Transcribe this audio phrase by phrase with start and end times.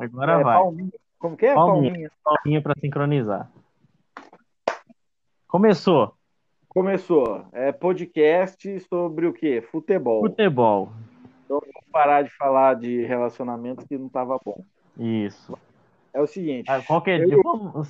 [0.00, 0.58] Agora É, vai.
[0.58, 0.92] palminha.
[1.18, 1.54] Como que é?
[1.54, 1.90] Palminha.
[1.92, 2.10] Palminha.
[2.22, 3.50] Palminha pra sincronizar.
[5.48, 6.12] Começou.
[6.68, 7.46] Começou.
[7.52, 9.62] É podcast sobre o quê?
[9.70, 10.20] Futebol.
[10.22, 10.90] Futebol.
[11.44, 14.62] Então vamos parar de falar de relacionamentos que não tava bom.
[14.98, 15.56] Isso.
[16.12, 16.70] É o seguinte.
[16.70, 17.38] Ah, Qualquer Eu- dia.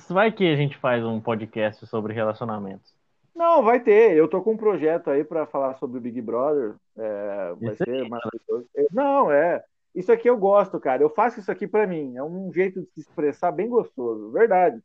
[0.09, 2.95] Vai que a gente faz um podcast sobre relacionamentos.
[3.35, 4.15] Não, vai ter.
[4.15, 6.75] Eu tô com um projeto aí pra falar sobre o Big Brother.
[6.97, 8.65] É, vai Isso ser maravilhoso.
[8.75, 9.63] Eu- Não, é.
[9.97, 11.01] Isso aqui eu gosto, cara.
[11.01, 12.15] Eu faço isso aqui pra mim.
[12.15, 14.79] É um jeito de se expressar bem gostoso, verdade.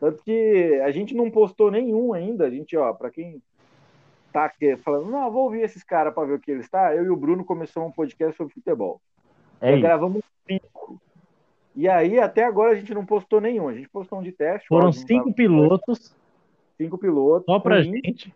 [0.00, 2.46] Tanto que a gente não postou nenhum ainda.
[2.46, 3.40] A gente, ó, pra quem
[4.32, 6.94] tá aqui falando, não, vou ouvir esses caras pra ver o que eles tá.
[6.94, 9.00] Eu e o Bruno começamos um podcast sobre futebol.
[9.60, 9.82] É isso.
[9.82, 11.00] gravamos cinco.
[11.74, 13.68] E aí, até agora, a gente não postou nenhum.
[13.68, 14.68] A gente postou um de teste.
[14.68, 16.14] Foram cinco pilotos
[16.76, 17.46] cinco pilotos.
[17.46, 18.34] só pra ruim, gente.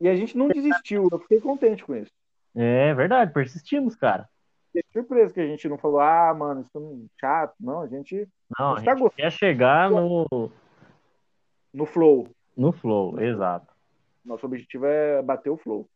[0.00, 1.08] E a gente não desistiu.
[1.10, 2.12] Eu fiquei contente com isso.
[2.54, 4.28] É verdade, persistimos, cara.
[4.72, 7.54] Fiquei surpreso que a gente não falou, ah, mano, isso é chato.
[7.60, 10.50] Não, a gente Não, a Mas tá gente quer chegar no,
[11.74, 12.28] no flow.
[12.56, 13.66] no flow, exato.
[14.24, 15.88] Nosso objetivo é bater o flow.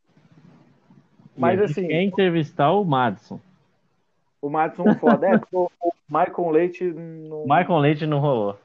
[1.37, 3.39] Mas a gente assim, quer entrevistar o Madison.
[4.41, 5.27] o Madison foda.
[5.27, 5.69] É, porque o
[6.09, 7.43] Michael Leite não.
[7.43, 8.57] Michael Leite não rolou.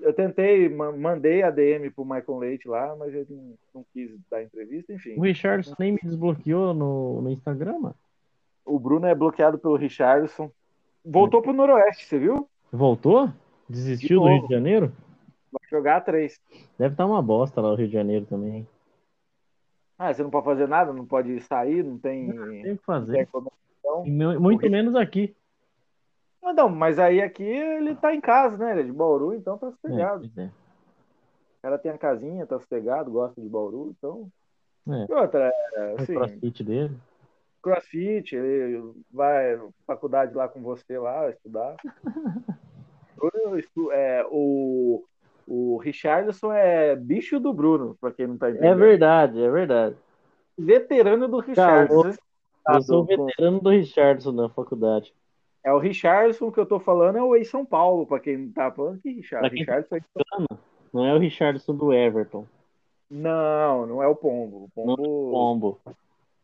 [0.00, 4.10] Eu tentei, ma- mandei a DM pro Michael Leite lá, mas ele não, não quis
[4.30, 5.14] dar entrevista, enfim.
[5.16, 7.94] O Richardson nem me desbloqueou no, no Instagram, mano.
[8.64, 10.50] O Bruno é bloqueado pelo Richardson.
[11.04, 12.48] Voltou pro Noroeste, você viu?
[12.70, 13.28] Voltou?
[13.68, 14.38] Desistiu do novo.
[14.38, 14.92] Rio de Janeiro?
[15.52, 16.40] Vai jogar a três.
[16.78, 18.56] Deve estar uma bosta lá o Rio de Janeiro também.
[18.58, 18.68] hein?
[19.98, 22.28] Ah, você não pode fazer nada, não pode sair, não tem.
[22.30, 23.28] Tem o que tem fazer.
[24.40, 25.34] Muito menos aqui.
[26.42, 28.72] Não, não, mas aí aqui ele tá em casa, né?
[28.72, 30.20] Ele é de Bauru, então tá É, sossegado.
[30.20, 30.46] pois é.
[30.46, 34.28] O cara tem a casinha, tá sossegado, gosta de Bauru, então.
[34.88, 35.06] É.
[35.08, 36.96] E outra, é, O assim, crossfit dele.
[37.62, 41.76] Crossfit, ele vai faculdade lá com você lá, estudar.
[43.56, 45.04] Estu- é, o,
[45.46, 48.68] o Richardson é bicho do Bruno, pra quem não tá entendendo.
[48.70, 49.96] É verdade, é verdade.
[50.58, 52.02] Veterano do Richardson.
[52.64, 55.14] Cara, Eu sou veterano do Richardson na faculdade.
[55.64, 58.72] É o Richardson que eu tô falando, é o ex-São Paulo, pra quem não tá
[58.72, 59.48] falando que Richard.
[59.50, 60.00] Quem- Richardson é...
[60.92, 62.44] Não é o Richardson do Everton.
[63.08, 64.68] Não, não é o Pombo.
[64.74, 65.80] O Não é Pombo, o Pombo.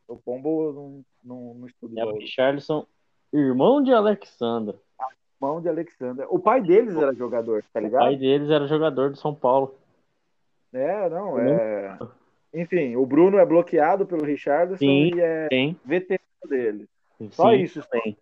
[0.08, 2.16] O Pombo não, não, não estuda É o.
[2.16, 2.86] Richardson,
[3.32, 4.74] irmão de Alexandra.
[5.40, 6.26] Mão de Alexander.
[6.34, 8.00] O pai deles era jogador, tá O ligado?
[8.02, 9.76] pai deles era jogador do São Paulo.
[10.72, 11.96] É, não, é.
[12.52, 15.12] Enfim, o Bruno é bloqueado pelo Richardson Sim.
[15.14, 15.76] e é Tem.
[15.84, 16.88] veterano dele.
[17.30, 17.80] Só Sim, isso.
[17.88, 18.16] tem.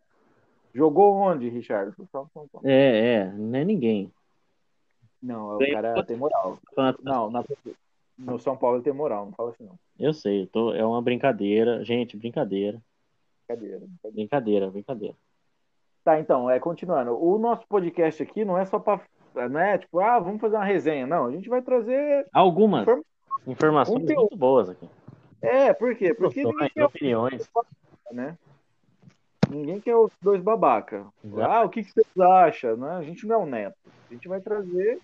[0.75, 2.05] Jogou onde, Richardson?
[2.13, 2.69] Só São Paulo.
[2.69, 4.13] É, é, não é ninguém.
[5.23, 6.59] Não, o Tem- cara tem moral.
[7.03, 7.45] Não, na-
[8.19, 9.79] no São Paulo ele tem moral, não fala assim não.
[9.99, 11.85] Eu sei, eu tô, é uma brincadeira.
[11.85, 12.81] Gente, brincadeira.
[13.49, 13.79] Brincadeira.
[13.79, 14.13] brincadeira.
[14.15, 15.15] Brincadeira, brincadeira.
[16.05, 17.17] Tá, então, é continuando.
[17.21, 19.01] O nosso podcast aqui não é só pra.
[19.51, 21.07] Não é tipo, ah, vamos fazer uma resenha.
[21.07, 22.27] Não, a gente vai trazer.
[22.33, 23.03] Algumas Inform-
[23.47, 24.21] informações Conteúdo.
[24.21, 24.89] muito boas aqui.
[25.43, 26.15] É, por quê?
[26.15, 27.51] Porque ninguém quer, opiniões.
[28.13, 28.37] né?
[29.51, 31.07] Ninguém quer os dois babaca.
[31.25, 31.53] Exato.
[31.53, 32.77] Ah, o que, que vocês acham?
[32.77, 32.91] Né?
[32.91, 33.77] A gente não é o neto.
[34.11, 34.99] A gente vai trazer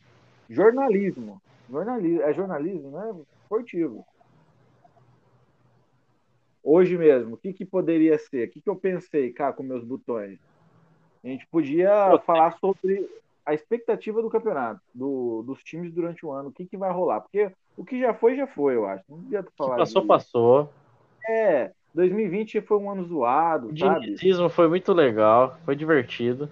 [0.48, 1.40] jornalismo.
[1.72, 3.14] Jornalismo, é jornalismo, né?
[3.42, 4.04] Esportivo.
[6.62, 8.46] Hoje mesmo, o que, que poderia ser?
[8.46, 10.38] O que, que eu pensei, cá, com meus botões?
[11.24, 11.88] A gente podia
[12.26, 13.08] falar sobre
[13.46, 17.22] a expectativa do campeonato, do- dos times durante o ano, o que, que vai rolar.
[17.22, 19.02] Porque o que já foi, já foi, eu acho.
[19.08, 19.76] Não adianta Que falar.
[19.78, 20.70] passou, de- passou.
[21.26, 24.04] É, 2020 foi um ano zoado, O sabe?
[24.04, 26.50] dinizismo foi muito legal, foi divertido.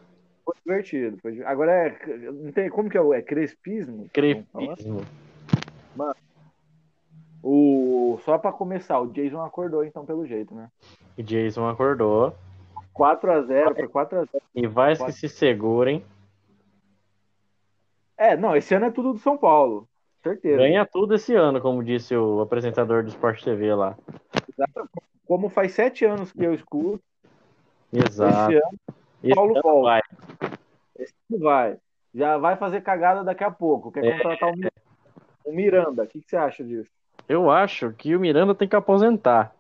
[0.65, 1.19] Foi divertido.
[1.23, 2.07] foi di- Agora é.
[2.31, 3.01] Não tem, como que é?
[3.01, 4.09] o- É crespismo?
[4.53, 4.77] Falar?
[4.77, 5.01] Crepismo.
[7.43, 10.69] O, só pra começar, o Jason acordou então, pelo jeito, né?
[11.19, 12.35] O Jason acordou.
[12.95, 14.29] 4x0 pra 4x0.
[14.55, 16.05] E vai que se segurem.
[18.19, 19.89] É, não, esse ano é tudo do São Paulo.
[20.23, 20.59] Certeza.
[20.59, 23.97] Ganha tudo esse ano, como disse o apresentador do Sport TV lá.
[25.27, 27.03] Como faz sete anos que eu escuto,
[27.91, 28.53] Exato.
[28.53, 28.57] esse
[29.33, 29.81] ano Paulo volta.
[29.81, 30.01] vai.
[31.39, 31.79] Vai.
[32.15, 33.93] Já vai fazer cagada daqui a pouco.
[33.93, 34.13] Quer É.
[34.13, 34.69] contratar o Mi-
[35.45, 36.03] o Miranda.
[36.05, 36.91] O que, que você acha disso?
[37.29, 39.55] Eu acho que o Miranda tem que aposentar.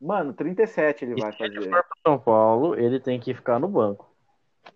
[0.00, 1.70] Mano, 37 ele vai E se ele fazer.
[1.70, 4.08] for para São Paulo, ele tem que ficar no banco.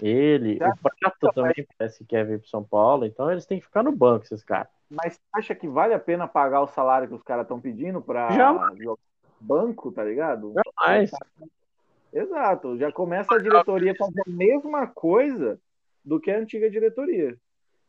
[0.00, 3.66] Ele, o Prato também parece que quer vir para São Paulo, então eles têm que
[3.66, 4.68] ficar no banco, esses caras.
[4.90, 8.00] Mas você acha que vale a pena pagar o salário que os caras estão pedindo
[8.00, 8.70] jogar
[9.40, 10.52] banco, tá ligado?
[10.80, 11.10] Jamais.
[12.12, 12.78] Exato.
[12.78, 15.58] Já começa a diretoria fazer a mesma coisa
[16.04, 17.36] do que a antiga diretoria.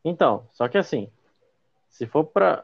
[0.03, 1.09] Então, só que assim,
[1.89, 2.63] se for para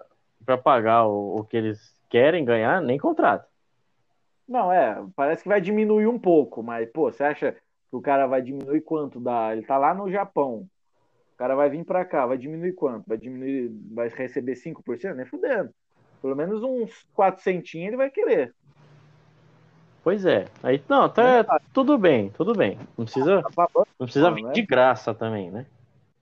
[0.64, 3.48] pagar o, o que eles querem ganhar, nem contrata.
[4.48, 7.56] Não, é, parece que vai diminuir um pouco, mas, pô, você acha.
[7.92, 9.54] o cara vai diminuir quanto da.
[9.54, 10.68] Ele tá lá no Japão.
[11.34, 13.08] O cara vai vir para cá, vai diminuir quanto?
[13.08, 15.16] Vai diminuir, vai receber 5%?
[15.16, 15.74] Nem fudendo.
[16.22, 18.54] Pelo menos uns 4 centinhos ele vai querer.
[20.04, 20.46] Pois é.
[20.64, 22.78] Aí, não, tá, tudo bem, tudo bem.
[22.98, 24.52] Não precisa, banco, não precisa vir né?
[24.52, 25.66] de graça também, né?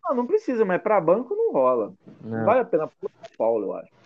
[0.09, 1.93] não, não precisa, mas para banco não rola.
[2.21, 3.99] Não vale a pena pro São Paulo, eu acho.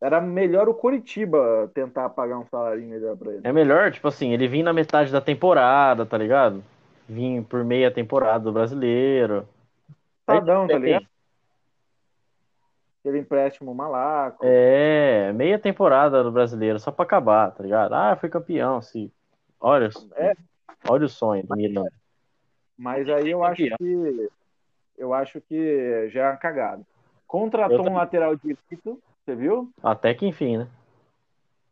[0.00, 3.40] Era melhor o Curitiba tentar pagar um salário melhor pra ele.
[3.42, 6.62] É melhor, tipo assim, ele vir na metade da temporada, tá ligado?
[7.08, 9.48] Vir por meia temporada do brasileiro.
[10.24, 11.06] Tadão, tá ligado?
[13.08, 14.44] Aquele empréstimo malaco.
[14.44, 17.94] É, meia temporada do brasileiro, só pra acabar, tá ligado?
[17.94, 19.10] Ah, foi campeão, se.
[19.58, 20.34] Olha, É.
[20.86, 21.90] olha o sonho do Miranda.
[22.76, 24.28] Mas aí eu acho que
[24.98, 26.82] eu acho que já é uma cagada.
[27.26, 29.70] Contratou Eu um lateral direito, você viu?
[29.82, 30.68] Até que enfim, né?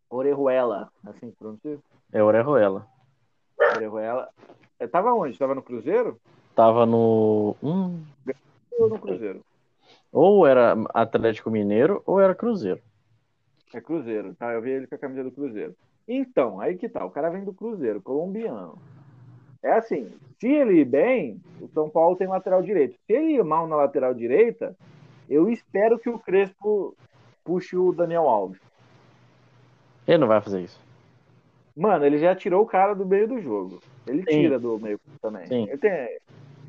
[0.09, 1.79] Orejuela, assim que pronuncia.
[2.15, 2.87] É Orejuela.
[3.77, 4.31] Orejuela.
[4.81, 5.37] É, tava onde?
[5.39, 6.19] Tava no Cruzeiro?
[6.55, 7.55] Tava no.
[7.63, 8.03] Hum,
[8.79, 9.45] Ou no Cruzeiro?
[10.17, 12.81] Ou era Atlético Mineiro ou era Cruzeiro.
[13.75, 14.51] É Cruzeiro, tá?
[14.55, 15.75] Eu vi ele com a camisa do Cruzeiro.
[16.09, 17.05] Então, aí que tá.
[17.05, 18.79] O cara vem do Cruzeiro, colombiano.
[19.63, 20.11] É assim,
[20.41, 22.97] se ele ir bem, o São Paulo tem lateral direito.
[23.07, 24.75] Se ele ir mal na lateral direita,
[25.29, 26.97] eu espero que o Crespo
[27.45, 28.61] puxe o Daniel Alves.
[30.09, 30.81] Ele não vai fazer isso.
[31.77, 33.81] Mano, ele já tirou o cara do meio do jogo.
[34.07, 34.41] Ele Sim.
[34.41, 35.47] tira do meio também.
[35.47, 35.67] Sim.
[35.77, 36.19] Tem...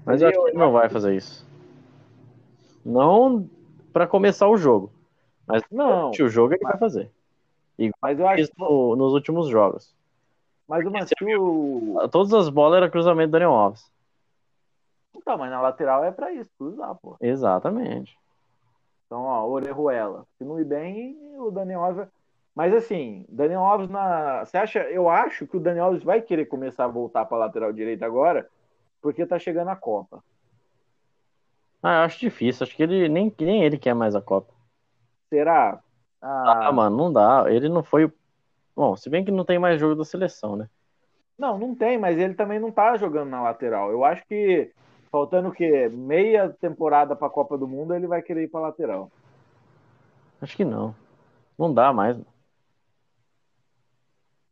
[0.06, 1.47] Mas Ele- eu acho que ele não vai fazer isso.
[2.92, 3.50] Não
[3.92, 4.92] pra começar o jogo.
[5.46, 7.10] Mas Não, o jogo ele vai fazer.
[8.02, 9.94] mas eu acho no- nos últimos jogos.
[10.68, 12.12] mas o Matheus.
[12.12, 13.90] Todas as bolas eram cruzamento do Daniel Alves.
[15.26, 17.18] Tá, mas na lateral é pra isso, cruzar, pô.
[17.20, 18.18] Exatamente.
[19.06, 20.26] Então, ó, Orejuela.
[20.38, 22.08] Se não ir bem, o Daniel Alves.
[22.56, 24.46] Mas assim, Daniel Alves na.
[24.46, 24.80] Você acha?
[24.84, 28.50] Eu acho que o Daniel Alves vai querer começar a voltar pra lateral direita agora,
[29.02, 30.24] porque tá chegando a Copa.
[31.88, 32.64] Ah, eu acho difícil.
[32.66, 34.54] Acho que ele nem, nem ele quer mais a Copa.
[35.30, 35.82] Será?
[36.22, 37.46] Ah, Ah, mano, não dá.
[37.48, 38.12] Ele não foi.
[38.76, 40.70] Bom, se bem que não tem mais jogo da seleção, né?
[41.38, 43.92] não, não tem, mas ele também não tá jogando na lateral.
[43.92, 44.72] Eu acho que
[45.12, 45.88] faltando o quê?
[45.90, 49.12] Meia temporada pra Copa do Mundo, ele vai querer ir pra lateral.
[50.42, 50.96] Acho que não.
[51.58, 52.18] Não dá mais.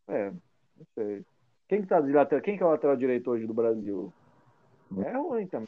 [0.08, 1.26] É, não sei.
[1.68, 2.44] Quem que tá de lateral?
[2.44, 4.14] Quem que é o lateral direito hoje do Brasil?
[4.98, 5.68] É ruim também.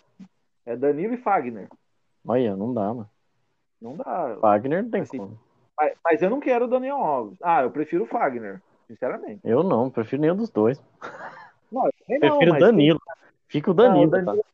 [0.68, 1.70] É Danilo e Fagner.
[2.28, 3.10] Olha, não dá, mano.
[3.82, 4.36] Não dá.
[4.36, 5.40] Wagner não tem Assim, como.
[5.80, 7.40] Mas, mas eu não quero o Daniel Alves.
[7.42, 9.40] Ah, eu prefiro o Fagner, sinceramente.
[9.46, 10.84] Eu não, prefiro nenhum dos dois.
[11.72, 13.00] Não, eu não, Prefiro mas Danilo.
[13.48, 13.74] Fica o.
[13.74, 14.32] Danilo, Não, o tá?
[14.32, 14.46] Danilo,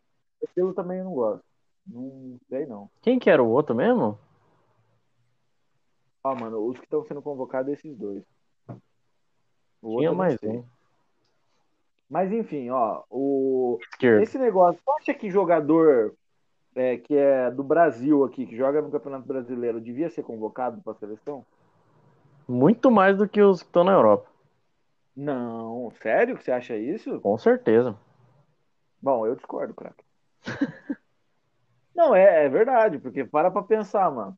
[0.56, 1.44] Danilo também eu não gosto.
[1.88, 2.90] Não sei, não.
[3.02, 4.20] Quem que era o outro mesmo?
[6.24, 8.24] Ó, mano, os que estão sendo convocados é esses dois.
[9.82, 10.64] O outro Tinha não mais um.
[12.14, 13.80] Mas enfim, ó, o...
[13.90, 14.22] Esquerdo.
[14.22, 16.14] esse negócio, você acha que jogador
[16.76, 20.94] é, que é do Brasil aqui, que joga no Campeonato Brasileiro, devia ser convocado para
[20.94, 21.44] a seleção?
[22.48, 24.30] Muito mais do que os que estão na Europa.
[25.16, 27.20] Não, sério que você acha isso?
[27.20, 27.96] Com certeza.
[29.02, 30.04] Bom, eu discordo, craque.
[31.96, 34.38] Não, é, é verdade, porque para pra pensar, mano.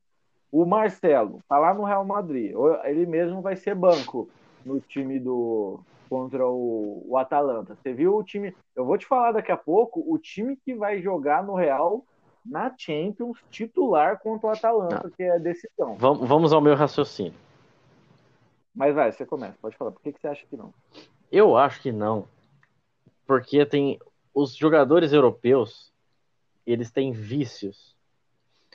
[0.49, 2.53] O Marcelo tá lá no Real Madrid.
[2.85, 4.29] Ele mesmo vai ser banco
[4.65, 7.75] no time do contra o, o Atalanta.
[7.75, 8.55] Você viu o time?
[8.75, 12.03] Eu vou te falar daqui a pouco o time que vai jogar no Real
[12.45, 15.95] na Champions titular contra o Atalanta, que é decisão.
[15.95, 17.33] Vamos, vamos ao meu raciocínio.
[18.73, 19.91] Mas vai, você começa, pode falar.
[19.91, 20.73] Por que, que você acha que não?
[21.31, 22.27] Eu acho que não.
[23.25, 23.97] Porque tem
[24.33, 25.91] os jogadores europeus,
[26.67, 27.95] eles têm vícios.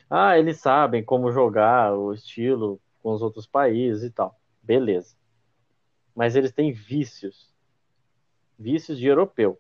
[0.08, 4.34] Ah, eles sabem como jogar o estilo com os outros países e tal.
[4.62, 5.14] Beleza.
[6.14, 7.52] Mas eles têm vícios.
[8.59, 9.59] Vícios de europeu.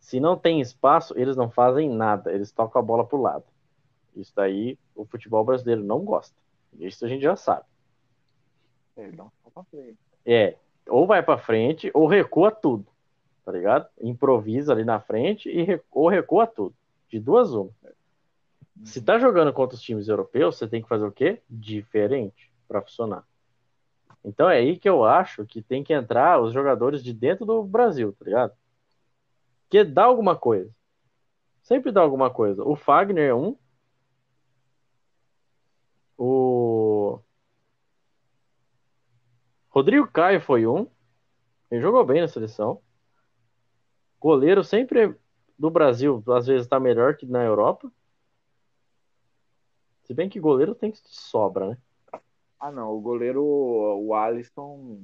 [0.00, 2.32] Se não tem espaço, eles não fazem nada.
[2.32, 3.44] Eles tocam a bola pro lado.
[4.16, 6.36] Isso daí o futebol brasileiro não gosta.
[6.78, 7.64] Isso a gente já sabe.
[9.54, 9.98] Pra frente.
[10.26, 10.56] É,
[10.88, 12.86] ou vai pra frente ou recua tudo,
[13.44, 13.86] tá ligado?
[14.00, 16.74] Improvisa ali na frente e re- ou recua tudo.
[17.08, 17.70] De duas uma.
[18.84, 21.40] Se tá jogando contra os times europeus, você tem que fazer o quê?
[21.48, 23.24] Diferente pra funcionar.
[24.24, 27.62] Então é aí que eu acho que tem que entrar os jogadores de dentro do
[27.64, 28.52] Brasil, tá ligado?
[29.68, 30.70] Que dá alguma coisa.
[31.62, 32.62] Sempre dá alguma coisa.
[32.64, 33.56] O Fagner é um.
[36.16, 37.20] O
[39.68, 40.86] Rodrigo Caio foi um.
[41.70, 42.80] Ele jogou bem na seleção.
[44.20, 45.16] Goleiro sempre
[45.58, 47.90] do Brasil, às vezes tá melhor que na Europa.
[50.04, 51.78] Se bem que goleiro tem que sobra, né?
[52.62, 54.98] Ah, não, o goleiro, o Alisson,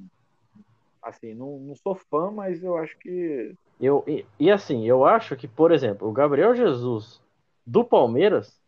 [1.01, 3.55] Assim, não, não sou fã, mas eu acho que.
[3.79, 7.21] Eu, e, e assim, eu acho que, por exemplo, o Gabriel Jesus
[7.65, 8.61] do Palmeiras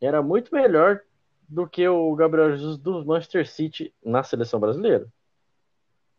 [0.00, 1.00] era muito melhor
[1.48, 5.08] do que o Gabriel Jesus do Manchester City na seleção brasileira.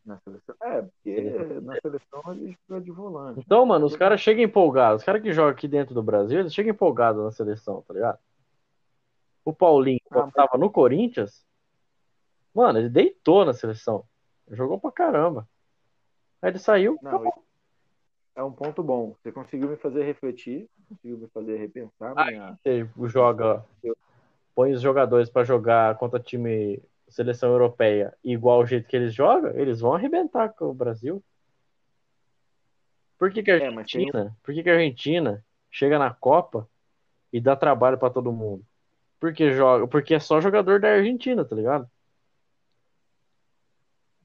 [0.05, 0.55] Na seleção.
[0.61, 1.21] É, porque
[1.61, 3.39] na seleção a gente precisa de volante.
[3.39, 5.01] Então, mano, os caras chegam empolgados.
[5.01, 8.19] Os caras que jogam aqui dentro do Brasil, eles chegam empolgados na seleção, tá ligado?
[9.45, 11.45] O Paulinho, Ah, quando mas- tava no Corinthians,
[12.53, 14.03] mano, ele deitou na seleção.
[14.49, 15.47] Jogou pra caramba.
[16.41, 16.97] Aí ele saiu.
[17.01, 17.23] Não,
[18.35, 19.15] é um ponto bom.
[19.21, 22.13] Você conseguiu me fazer refletir, conseguiu me fazer repensar.
[22.15, 23.63] Ah, minha- Você joga,
[24.55, 29.51] põe os jogadores pra jogar contra time seleção europeia igual o jeito que eles jogam,
[29.51, 31.23] eles vão arrebentar com o Brasil.
[33.17, 36.13] Por que, que a É, mas tem- Argentina, por que, que a Argentina chega na
[36.13, 36.67] Copa
[37.31, 38.65] e dá trabalho pra todo mundo?
[39.19, 41.89] Porque joga, porque é só jogador da Argentina, tá ligado?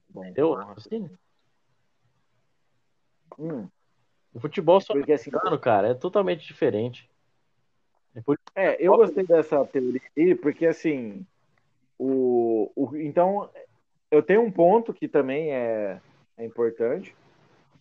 [0.09, 0.57] Bom, Entendeu?
[0.75, 1.09] Assim,
[3.39, 3.67] Hum,
[4.33, 5.31] o futebol porque assim,
[5.61, 7.09] cara, é totalmente diferente.
[8.13, 11.25] É por- É, eu gostei dessa teoria aí, porque assim,
[11.97, 13.49] o, o, então,
[14.09, 15.99] eu tenho um ponto que também é,
[16.37, 17.15] é importante,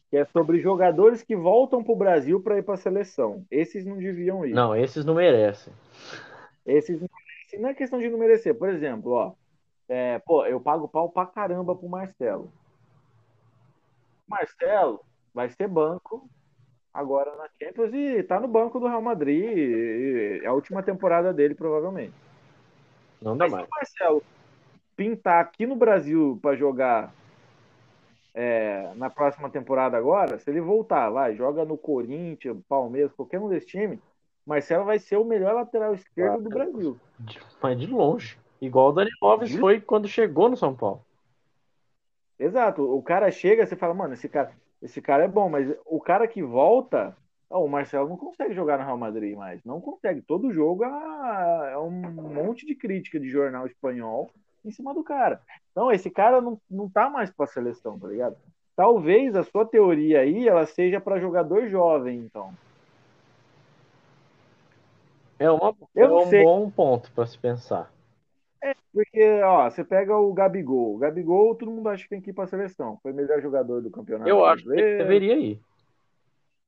[0.08, 3.44] que é sobre jogadores que voltam para o Brasil para ir para a seleção.
[3.50, 4.54] Esses não deviam ir.
[4.54, 5.72] Não, esses não merecem.
[6.66, 7.08] Esses não,
[7.58, 8.54] não é questão de não merecer.
[8.54, 9.32] Por exemplo, ó,
[9.88, 12.52] é, pô, eu pago pau pra caramba pro Marcelo.
[14.28, 15.00] Marcelo
[15.34, 16.28] vai ser banco
[16.92, 19.44] agora na Champions e tá no banco do Real Madrid.
[19.44, 22.14] e- e é a última temporada dele, provavelmente.
[23.20, 23.68] Não dá Mas se mais.
[23.68, 24.22] o Marcelo
[24.96, 27.12] pintar aqui no Brasil para jogar
[28.32, 33.48] é, na próxima temporada agora, se ele voltar, vai, joga no Corinthians, Palmeiras, qualquer um
[33.48, 33.98] desses times,
[34.50, 36.98] Marcelo vai ser o melhor lateral esquerdo do Brasil.
[37.62, 38.36] Mas de longe.
[38.60, 41.04] Igual o Dani Alves foi quando chegou no São Paulo.
[42.36, 42.82] Exato.
[42.82, 44.50] O cara chega, você fala, mano, esse cara,
[44.82, 47.16] esse cara é bom, mas o cara que volta,
[47.48, 49.64] ó, o Marcelo não consegue jogar no Real Madrid mais.
[49.64, 50.20] Não consegue.
[50.20, 54.32] Todo jogo é é um monte de crítica de jornal espanhol
[54.64, 55.40] em cima do cara.
[55.70, 58.36] Então, esse cara não, não tá mais pra seleção, tá ligado?
[58.74, 62.52] Talvez a sua teoria aí ela seja para jogador jovem, então.
[65.40, 66.44] É, uma, é um sei.
[66.44, 67.90] bom ponto pra se pensar.
[68.92, 70.94] Porque, ó, você pega o Gabigol.
[70.94, 72.98] O Gabigol, todo mundo acha que tem que ir pra seleção.
[73.02, 75.60] Foi o melhor jogador do campeonato Eu acho que deveria ir.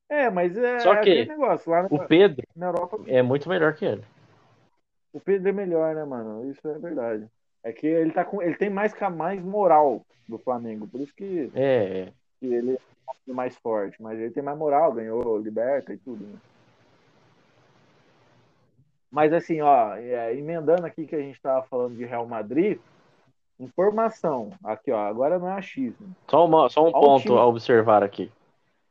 [0.09, 1.71] É, mas é, Só é que aquele negócio.
[1.71, 4.03] Lá na, O Pedro na Europa é muito melhor que ele.
[5.11, 6.49] O Pedro é melhor, né, mano?
[6.49, 7.27] Isso é verdade.
[7.63, 11.51] É que ele tá com, ele tem mais mais moral do Flamengo, por isso que,
[11.53, 12.13] É, é.
[12.39, 16.25] que ele é mais forte, mas ele tem mais moral, ganhou liberta e tudo.
[16.25, 16.37] Né?
[19.13, 22.79] Mas assim, ó, é, emendando aqui que a gente tava falando de Real Madrid,
[23.59, 26.15] informação, aqui ó, agora não é achismo.
[26.27, 28.31] Só, uma, só um o ponto a observar aqui.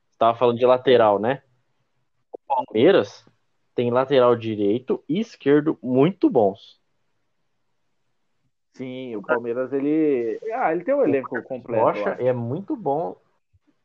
[0.09, 1.43] Você tava falando de lateral, né?
[2.33, 3.26] O Palmeiras
[3.75, 6.81] tem lateral direito e esquerdo muito bons.
[8.75, 11.81] Sim, o Palmeiras ele, ah, ele tem um elenco completo.
[11.81, 13.17] eu Rocha é muito bom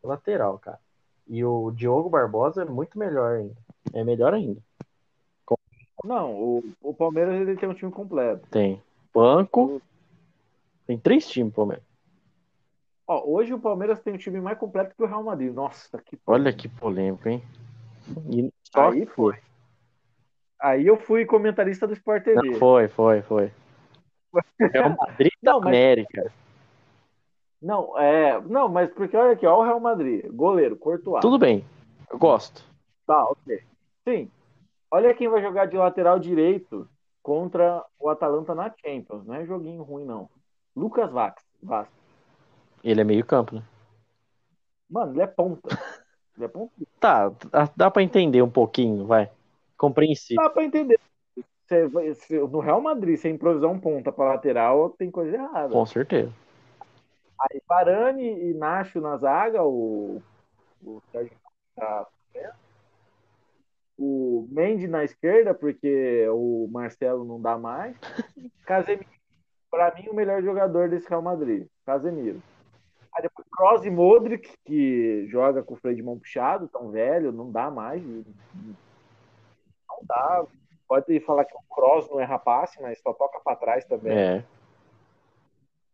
[0.03, 0.79] lateral, cara.
[1.25, 3.58] E o Diogo Barbosa é muito melhor ainda.
[3.91, 4.62] É melhor ainda.
[6.04, 8.48] Não, o, o Palmeiras ele tem um time completo.
[8.50, 8.82] Tem
[9.13, 9.82] banco.
[10.86, 11.84] Tem três times, Palmeiras.
[13.08, 15.54] Ó, hoje o Palmeiras tem um time mais completo que o Real Madrid.
[15.54, 17.42] Nossa, que Olha que polêmico, hein?
[18.30, 19.36] E só Aí foi.
[20.60, 22.36] Aí eu fui comentarista do Sport TV.
[22.36, 23.51] Não, foi, foi, foi.
[24.74, 26.32] É o Madrid da Não, mas- América.
[27.62, 28.39] Não, é.
[28.42, 30.25] Não, mas porque olha aqui, ó, o Real Madrid.
[30.32, 31.22] Goleiro, Courtois.
[31.22, 31.66] Tudo bem.
[32.10, 32.63] Eu gosto.
[33.06, 33.63] Tá, ok.
[34.08, 34.30] Sim.
[34.89, 36.88] Olha quem vai jogar de lateral direito
[37.22, 39.25] contra o Atalanta na Champions.
[39.25, 40.29] Não é joguinho ruim, não.
[40.75, 41.44] Lucas Vax.
[41.62, 41.88] Vaz.
[42.84, 43.63] Ele é meio campo, né?
[44.89, 45.67] Mano, ele é ponta.
[46.38, 46.72] Ele é ponta.
[47.00, 47.32] Tá,
[47.75, 49.27] dá- pra entender um pouquinho, vai.
[49.75, 50.44] Compreensível.
[50.44, 51.00] Dá pra entender.
[51.65, 55.70] Você se- no Real Madrid, você improvisar um ponta pra lateral, tem coisa errada.
[55.74, 56.32] Com certeza.
[57.41, 60.22] Aí Varane e Nacho na zaga, o,
[60.84, 61.36] o Sérgio
[61.75, 62.06] tá
[63.98, 67.96] o Mendy na esquerda, porque o Marcelo não dá mais.
[68.66, 69.08] Casemiro,
[69.72, 71.68] para mim, o melhor jogador desse Real Madrid.
[71.86, 72.42] Casemiro.
[73.13, 77.32] Aí depois Kroos e Modric, que joga com o freio de mão puxado, tão velho,
[77.32, 78.04] não dá mais.
[78.06, 78.75] Não
[80.04, 80.46] dá.
[80.88, 84.16] Pode falar que o Kroos não é rapaz, mas só toca para trás também.
[84.16, 84.44] É.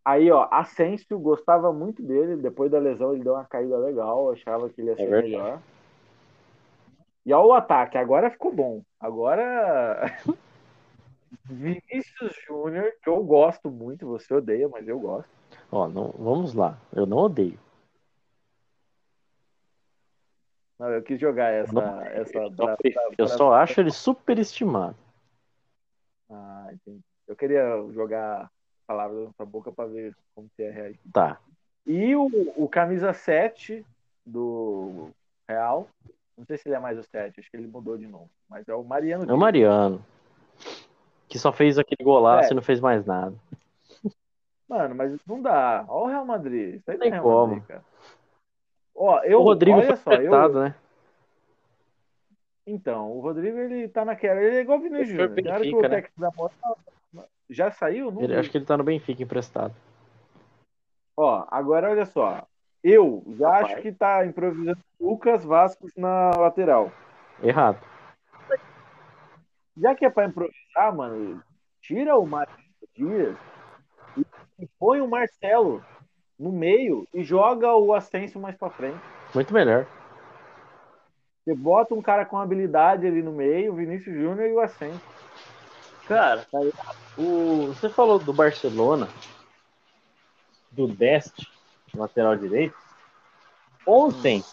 [0.03, 2.36] Aí, ó, Asensio gostava muito dele.
[2.36, 4.31] Depois da lesão, ele deu uma caída legal.
[4.31, 5.31] Achava que ele ia ser verdade.
[5.31, 5.60] melhor.
[7.25, 7.98] E ó, o ataque.
[7.98, 8.82] Agora ficou bom.
[9.00, 10.01] Agora.
[11.46, 14.08] Vinícius Júnior, que eu gosto muito.
[14.08, 15.30] Você odeia, mas eu gosto.
[15.72, 16.77] Ó, não, vamos lá.
[16.94, 17.60] Eu não odeio.
[20.80, 21.72] Não, eu quis jogar essa.
[21.72, 24.96] Não, essa eu, pra- só, pra- eu só acho ele superestimado.
[26.30, 27.01] Ah, entendi.
[27.27, 27.63] Eu queria
[27.94, 28.51] jogar
[28.86, 31.00] palavras na sua boca pra ver como que é reagir.
[31.13, 31.39] Tá.
[31.86, 32.27] E o,
[32.58, 33.86] o camisa 7
[34.25, 35.10] do
[35.48, 35.88] Real,
[36.43, 38.67] não sei se ele é mais o 7, acho que ele mudou de novo, mas
[38.67, 39.38] é o Mariano É o.
[39.38, 40.05] Mariano.
[41.27, 42.51] Que só fez aquele golaço É.
[42.51, 43.33] e não fez mais nada.
[44.67, 45.85] Mano, mas não dá.
[45.88, 46.75] Olha o Real Madrid.
[46.75, 47.47] Isso aí não Tem Real como.
[47.47, 47.83] Madrid, cara.
[48.95, 50.75] Ó, eu, o Rodrigo olha só, eu, emprestado, né?
[52.65, 54.41] Então, o Rodrigo, ele tá naquela.
[54.41, 55.29] Ele é igual o Vinícius Júnior.
[55.31, 56.03] Hora que Benfica, o né?
[56.17, 56.53] da moto
[57.50, 58.09] já saiu?
[58.12, 59.73] Não Ele- acho que ele tá no Benfica emprestado.
[61.17, 62.47] Ó, agora olha só.
[62.83, 63.73] Eu já Rapaz.
[63.73, 66.89] acho que tá improvisando Lucas Vasco na lateral.
[67.43, 67.77] Errado.
[69.75, 71.43] Já que é pra improvisar, mano,
[71.81, 72.63] tira o Marcos
[72.95, 73.36] Dias
[74.57, 75.83] e põe o Marcelo
[76.39, 79.00] no meio e joga o Ascenso mais pra frente.
[79.36, 79.86] Muito melhor.
[81.43, 85.01] Você bota um cara com habilidade ali no meio, o Vinícius Júnior e o Ascenso.
[86.07, 86.48] Cara,
[87.17, 89.10] o, você falou do Barcelona,
[90.72, 91.45] do Dest,
[91.93, 92.77] lateral direito.
[93.86, 94.43] Ontem,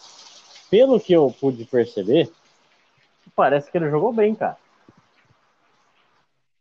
[0.71, 2.31] pelo que eu pude perceber,
[3.35, 4.57] parece que ele jogou bem, cara.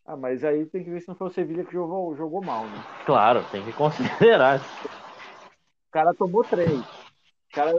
[0.05, 2.65] Ah, mas aí tem que ver se não foi o Sevilha que jogou, jogou mal,
[2.65, 2.85] né?
[3.07, 4.59] Claro, tem que considerar.
[4.59, 6.73] O cara tomou três.
[6.73, 7.79] O cara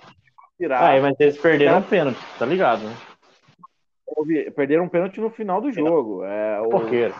[0.58, 0.96] tirar.
[0.96, 2.96] Ah, mas eles perderam um pênalti, tá ligado, né?
[4.56, 6.24] Perderam um pênalti no final do jogo.
[6.24, 7.14] É, o, Porqueiro.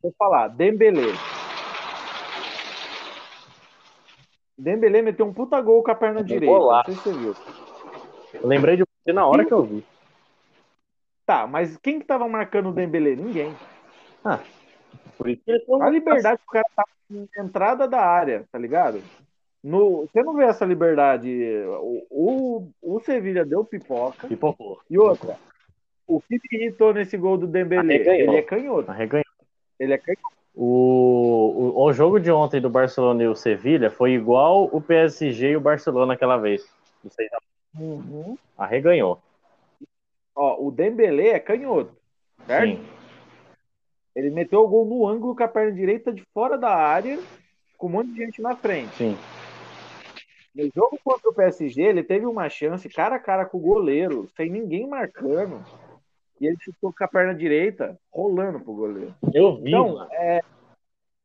[0.00, 1.12] vou falar, Dembele.
[4.56, 6.46] Dembele meteu um puta gol com a perna Um direita.
[6.52, 6.92] Não golaço.
[6.92, 7.34] sei se você viu.
[8.34, 9.84] Eu lembrei de você na hora que eu vi.
[11.26, 13.16] Tá, mas quem que tava marcando o Dembele?
[13.16, 13.54] Ninguém.
[15.16, 19.02] Por isso que A liberdade que o cara tá na entrada da área, tá ligado?
[19.62, 21.30] No, você não vê essa liberdade.
[21.80, 24.26] O, o, o Sevilha deu pipoca.
[24.26, 24.80] Pipocou.
[24.90, 25.38] E outra,
[26.06, 27.94] o que me irritou nesse gol do Dembele?
[27.94, 28.90] Ele é canhoto.
[28.90, 29.24] Arreganhou.
[29.78, 30.41] Ele é canhoto.
[30.54, 35.50] O, o, o jogo de ontem do Barcelona e o Sevilha foi igual o PSG
[35.52, 36.64] e o Barcelona naquela vez.
[37.02, 37.28] Não sei,
[37.78, 38.36] Uhum.
[38.56, 39.18] arreganhou.
[40.36, 41.96] Ó, o Dembele é canhoto,
[42.46, 42.66] certo?
[42.76, 42.86] Sim.
[44.14, 47.18] Ele meteu o gol no ângulo com a perna direita de fora da área,
[47.78, 48.94] com um monte de gente na frente.
[48.94, 49.16] Sim.
[50.54, 54.28] No jogo contra o PSG, ele teve uma chance cara a cara com o goleiro,
[54.36, 55.64] sem ninguém marcando.
[56.42, 59.14] E ele chutou com a perna direita, rolando pro goleiro.
[59.32, 60.42] Eu vi, Então, é,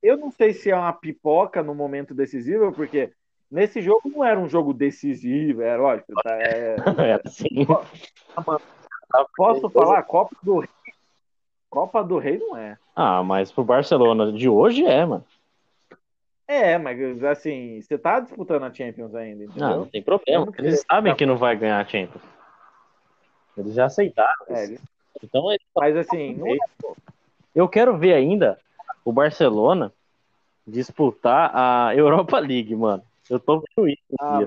[0.03, 3.11] eu não sei se é uma pipoca no momento decisivo, porque
[3.49, 6.13] nesse jogo não era um jogo decisivo, é lógico.
[6.21, 6.75] tá, é-
[7.17, 7.65] É assim.
[9.35, 10.03] posso falar?
[10.03, 10.69] Copa do Rei.
[11.67, 12.77] Copa do Rei não é.
[12.95, 15.25] Ah, mas pro Barcelona de hoje é, mano.
[16.47, 19.77] É, mas assim, você tá disputando a Champions ainda, Não, entendeu?
[19.77, 20.47] não tem problema.
[20.59, 22.23] Eles sabem que não vai ganhar a Champions.
[23.57, 24.45] Eles já aceitaram.
[24.49, 24.96] É, isso.
[25.17, 26.57] Ele- Então, eles- mas assim, não é
[27.55, 28.59] eu quero ver ainda
[29.03, 29.91] o Barcelona
[30.65, 33.03] disputar a Europa League, mano.
[33.29, 34.01] Eu tô vendo isso.
[34.19, 34.39] Ah,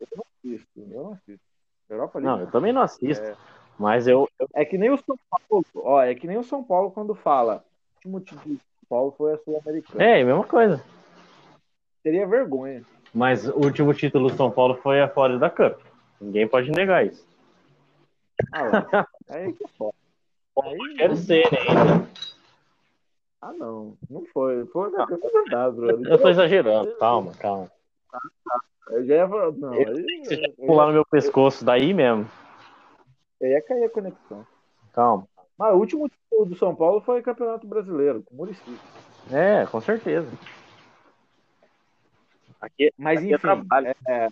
[0.00, 1.40] eu não assisto, eu não assisto.
[1.88, 2.36] Europa League.
[2.36, 3.24] Não, eu também não assisto.
[3.24, 3.36] É.
[3.78, 6.62] Mas eu, eu- É que nem o São Paulo, ó, é que nem o São
[6.62, 7.64] Paulo quando fala.
[8.04, 10.04] O último título do São Paulo foi a Sul-Americana.
[10.04, 10.82] É, a mesma coisa.
[12.02, 12.84] Seria vergonha.
[13.14, 15.80] Mas o último título do São Paulo foi a Florida Cup.
[16.20, 17.26] Ninguém pode negar isso.
[18.52, 18.60] Ah.
[19.28, 19.94] Aí que é foda.
[20.62, 21.58] Aí, Quero ser, né?
[21.68, 22.08] ainda.
[23.40, 23.96] ah, não.
[24.10, 24.66] Não foi.
[24.66, 26.10] Foi foi verdade, brother.
[26.12, 26.96] Eu tô exagerando.
[26.96, 27.70] Calma, calma.
[28.90, 29.74] Eu já ia falar, não.
[29.74, 32.28] Eu Aí, Você já pular no meu pescoço daí mesmo.
[33.40, 34.46] eu ia cair a conexão.
[34.92, 35.28] Calma.
[35.56, 38.78] Mas o último título do São Paulo foi Campeonato Brasileiro, com o Muricy.
[39.30, 40.28] É, com certeza.
[42.60, 43.94] Aqui, Mas aqui é enfim, trabalho.
[44.08, 44.28] é,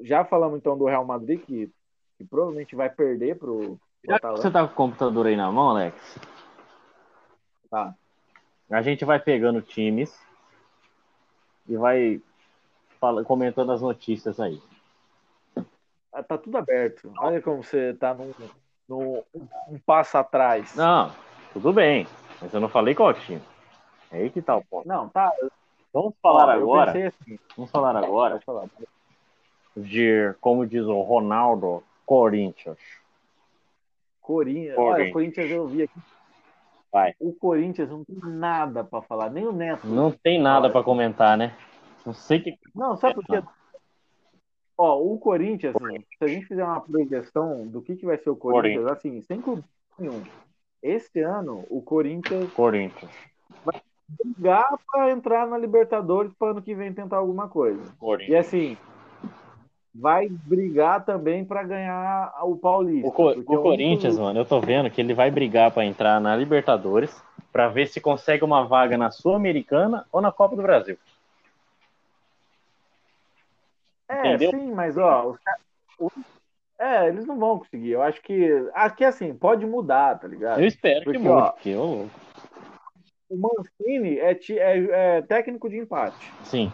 [0.00, 1.70] já falamos então do Real Madrid, que,
[2.18, 6.18] que provavelmente vai perder pro, pro você tá com o computador aí na mão, Alex,
[7.70, 7.94] Tá.
[8.70, 10.18] a gente vai pegando times
[11.68, 12.20] e vai
[12.98, 14.60] fala- comentando as notícias aí.
[16.12, 17.12] Ah, Tá tudo aberto.
[17.18, 18.32] Olha como você tá num,
[18.88, 20.74] num um, passo atrás.
[20.74, 21.12] Não,
[21.52, 22.06] tudo bem.
[22.40, 23.42] Mas eu não falei qual time.
[24.10, 24.88] É aí que tá o ponto.
[24.88, 25.30] Não, tá.
[25.92, 27.08] Vamos falar eu agora.
[27.08, 28.66] assim, Vamos falar agora falar.
[29.76, 32.78] de, como diz o Ronaldo, Corinthians.
[34.22, 34.76] Corinthians.
[34.76, 34.78] Corinthians.
[34.78, 36.00] Olha, o Corinthians eu vi aqui.
[36.90, 37.14] Vai.
[37.20, 39.86] O Corinthians não tem nada pra falar, nem o Neto.
[39.86, 41.54] Não tem nada pra comentar, né?
[42.06, 42.58] Não sei que.
[42.74, 43.42] Não, sabe por quê?
[44.78, 48.30] Ó, o Corinthians, assim, se a gente fizer uma projeção do que, que vai ser
[48.30, 49.62] o Corinthians, assim, sem clube
[49.98, 50.22] nenhum.
[50.82, 53.12] Esse ano, o Corinthians Corinthians.
[54.08, 57.82] brigar para entrar na Libertadores para ano que vem tentar alguma coisa.
[58.26, 58.78] E assim,
[59.94, 63.08] vai brigar também para ganhar o Paulista.
[63.08, 66.20] O, Co o é Corinthians, mano, eu tô vendo que ele vai brigar para entrar
[66.20, 67.22] na Libertadores
[67.52, 70.98] para ver se consegue uma vaga na Sul-Americana ou na Copa do Brasil.
[74.08, 74.50] É, Entendeu?
[74.52, 75.36] sim, mas ó,
[75.98, 76.12] os,
[76.78, 77.90] é, eles não vão conseguir.
[77.90, 80.60] Eu acho que aqui assim pode mudar, tá ligado?
[80.60, 82.10] Eu espero porque, que mude, ó, porque eu...
[83.28, 86.32] o Mancini é, é, é técnico de empate.
[86.44, 86.72] Sim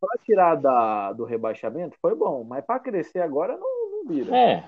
[0.00, 4.36] para tirar da, do rebaixamento foi bom, mas para crescer agora não, não vira.
[4.36, 4.64] É,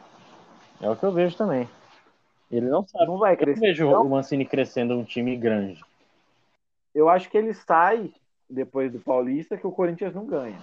[0.80, 1.68] é o que eu vejo também.
[2.50, 3.06] Ele não sabe.
[3.06, 3.58] Não vai crescer.
[3.58, 5.82] Eu vejo então, o Mancini crescendo um time grande.
[6.94, 8.12] Eu acho que ele sai
[8.48, 10.58] depois do Paulista que o Corinthians não ganha.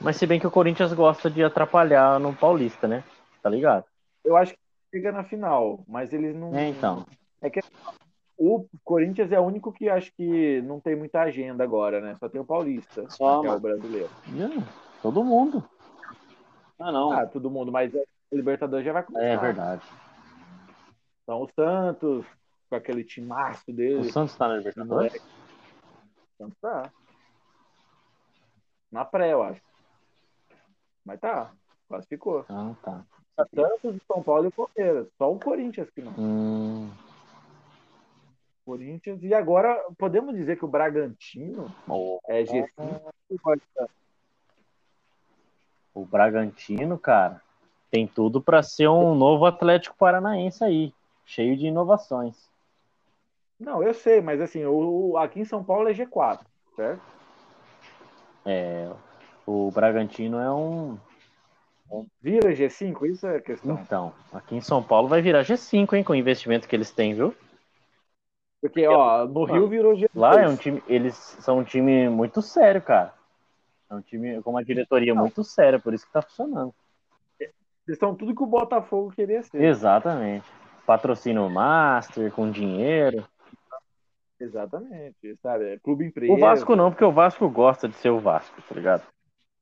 [0.00, 3.02] Mas se bem que o Corinthians gosta de atrapalhar no Paulista, né?
[3.42, 3.84] Tá ligado?
[4.24, 4.58] Eu acho que
[4.92, 6.54] chega na final, mas eles não.
[6.54, 7.04] É, então.
[7.42, 7.60] É que
[8.38, 12.16] o Corinthians é o único que acho que não tem muita agenda agora, né?
[12.20, 14.08] Só tem o Paulista, Só, que é o brasileiro.
[14.32, 14.64] Yeah,
[15.02, 15.68] todo mundo.
[16.78, 17.12] Ah, não.
[17.12, 19.26] Ah, todo mundo, mas o Libertadores já vai começar.
[19.26, 19.82] É verdade.
[21.24, 22.24] Então o Santos,
[22.70, 24.08] com aquele timaço dele.
[24.08, 25.14] O Santos tá na Libertadores?
[25.14, 26.92] O Santos tá.
[28.92, 29.60] Na pré, eu acho.
[31.04, 31.50] Mas tá,
[31.88, 32.46] classificou.
[32.48, 33.04] Ah, tá.
[33.52, 35.08] Santos, São Paulo e Palmeiras.
[35.18, 36.12] Só o Corinthians que não.
[36.16, 36.88] Hum.
[38.68, 39.22] Corinthians.
[39.22, 43.88] E agora, podemos dizer que o Bragantino oh, é G5?
[45.94, 47.40] O Bragantino, cara,
[47.90, 50.92] tem tudo para ser um novo Atlético Paranaense aí,
[51.24, 52.36] cheio de inovações.
[53.58, 56.40] Não, eu sei, mas assim, o, aqui em São Paulo é G4,
[56.76, 57.00] certo?
[58.44, 58.92] É,
[59.46, 60.98] o Bragantino é um.
[62.20, 63.06] Vira G5?
[63.06, 63.80] Isso é a questão.
[63.82, 67.14] Então, aqui em São Paulo vai virar G5, hein, com o investimento que eles têm,
[67.14, 67.34] viu?
[68.60, 70.08] Porque, ó, no Rio virou G2.
[70.14, 73.14] Lá é um time, eles são um time muito sério, cara.
[73.90, 75.22] É um time com uma diretoria Não.
[75.22, 76.74] muito séria, por isso que tá funcionando.
[77.40, 79.62] Eles são tudo que o Botafogo queria ser.
[79.62, 80.44] Exatamente.
[80.84, 83.26] Patrocínio master, com dinheiro.
[84.38, 85.72] Exatamente, sabe?
[85.72, 86.32] É clube empresa.
[86.32, 89.02] O Vasco não, porque o Vasco gosta de ser o Vasco, tá ligado?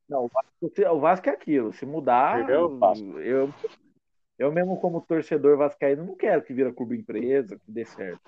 [0.08, 1.72] Não, o Vasco, o Vasco é aquilo.
[1.72, 2.78] Se mudar, eu,
[3.20, 3.54] eu,
[4.38, 8.20] eu mesmo como torcedor vascaíno não quero que vira clube empresa, que dê certo.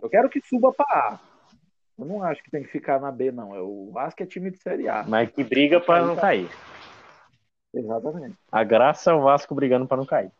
[0.00, 1.20] Eu quero que suba para A.
[1.98, 3.54] Eu não acho que tem que ficar na B, não.
[3.54, 5.04] É, o Vasco é time de Série A.
[5.06, 6.48] Mas que briga para não cair.
[7.72, 8.36] Exatamente.
[8.50, 10.30] A graça é o Vasco brigando para não cair.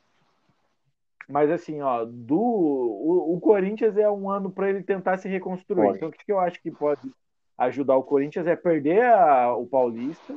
[1.29, 5.85] Mas assim, ó, do o, o Corinthians é um ano para ele tentar se reconstruir.
[5.85, 5.97] Pode.
[5.97, 7.11] Então o que eu acho que pode
[7.57, 10.35] ajudar o Corinthians é perder a, o Paulista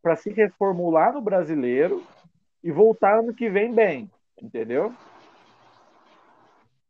[0.00, 2.02] para se reformular no Brasileiro
[2.62, 4.92] e voltar ano que vem bem, entendeu?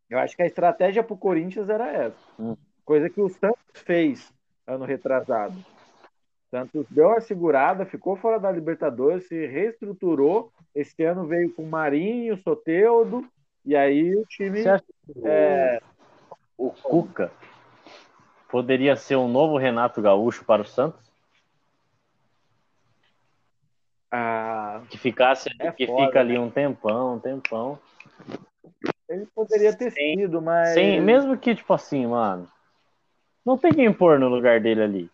[0.09, 2.17] Eu acho que a estratégia para o Corinthians era essa.
[2.39, 2.57] Hum.
[2.85, 4.33] Coisa que o Santos fez
[4.67, 5.55] ano retrasado.
[5.55, 10.51] O Santos deu a segurada, ficou fora da Libertadores, se reestruturou.
[10.75, 13.29] Esse ano veio com Marinho, Soteudo,
[13.65, 14.65] e aí o time.
[15.25, 15.81] É...
[16.57, 17.31] O Cuca
[18.49, 21.09] poderia ser um novo Renato Gaúcho para o Santos?
[24.11, 24.48] Ah,
[24.91, 26.41] que ficasse é que foda, fica ali né?
[26.41, 27.79] um tempão, um tempão.
[29.09, 30.75] Ele poderia ter sem, sido, mas.
[30.75, 32.49] Sem, mesmo que, tipo assim, mano.
[33.45, 35.11] Não tem quem pôr no lugar dele ali.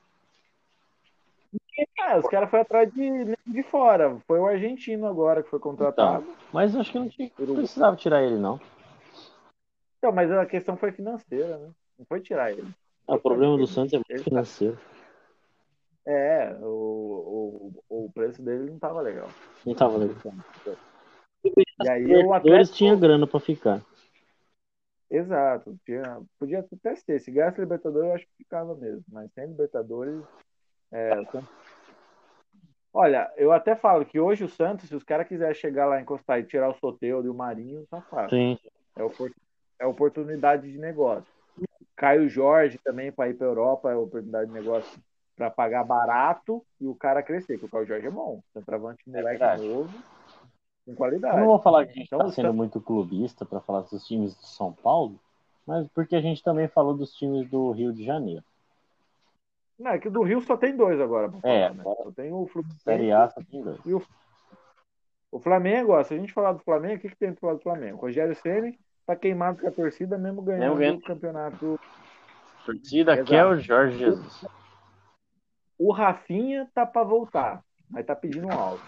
[1.99, 4.17] É, os caras foram atrás de, de fora.
[4.27, 6.23] Foi o argentino agora que foi contratado.
[6.23, 8.61] Então, mas acho que não, tinha, precisava tirar ele, não.
[9.99, 11.71] Então, mas a questão foi financeira, né?
[11.99, 12.67] Não foi tirar ele.
[13.09, 14.79] Ah, o problema do Santos é muito financeiro.
[16.07, 19.29] É, o, o, o preço dele não tava legal.
[19.65, 20.17] Não tava legal.
[21.83, 23.83] E aí o Atlético tinha grana para ficar.
[25.11, 27.21] Exato, tinha, podia até ser.
[27.21, 29.05] Se ganhasse Libertadores, eu acho que ficava mesmo.
[29.09, 30.23] Mas sem Libertadores.
[30.93, 31.11] É,
[32.93, 36.39] Olha, eu até falo que hoje o Santos, se os caras quiserem chegar lá, encostar
[36.39, 38.39] e tirar o Soteudo e o Marinho, tá fácil.
[38.39, 38.59] Sim.
[38.97, 39.03] É,
[39.81, 41.27] é oportunidade de negócio.
[41.97, 45.01] Caio Jorge também para ir para Europa é oportunidade de negócio
[45.37, 48.43] para pagar barato e o cara crescer, porque o Jorge é bom.
[48.53, 49.95] Centroavante é moleque é novo,
[50.87, 51.37] com qualidade.
[51.37, 52.53] Eu não vou falar que a gente está então, sendo tá...
[52.53, 55.19] muito clubista para falar dos times de São Paulo,
[55.67, 58.45] mas porque a gente também falou dos times do Rio de Janeiro.
[59.79, 61.31] Não, é que do Rio só tem dois agora.
[61.31, 61.83] Falar, é, né?
[61.83, 62.81] só tem o Fluminense.
[62.83, 63.81] Série A só tem dois.
[63.85, 64.03] E o,
[65.33, 67.55] o Flamengo, ó, se a gente falar do Flamengo, o que, que tem para falar
[67.55, 67.99] do Flamengo?
[67.99, 71.81] O Rogério Ceni tá queimado com a torcida, mesmo ganhando o campeonato.
[72.63, 73.29] A torcida Exato.
[73.29, 74.47] quer o Jorge Jesus.
[75.79, 78.83] O Rafinha tá para voltar, mas tá pedindo alto.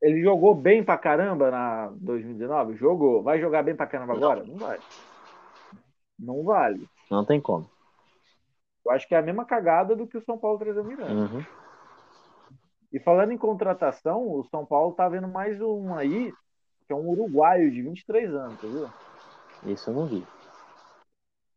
[0.00, 2.74] Ele jogou bem pra caramba na 2019?
[2.74, 3.22] Jogou.
[3.22, 4.42] Vai jogar bem pra caramba agora?
[4.42, 4.78] Não vai.
[6.18, 6.88] Não vale.
[7.10, 7.70] Não tem como.
[8.84, 11.12] Eu acho que é a mesma cagada do que o São Paulo trazer o Miranda.
[11.12, 11.44] Uhum.
[12.92, 16.32] E falando em contratação, o São Paulo tá vendo mais um aí,
[16.86, 18.90] que é um uruguaio de 23 anos, tá viu?
[19.72, 20.26] Isso eu não vi.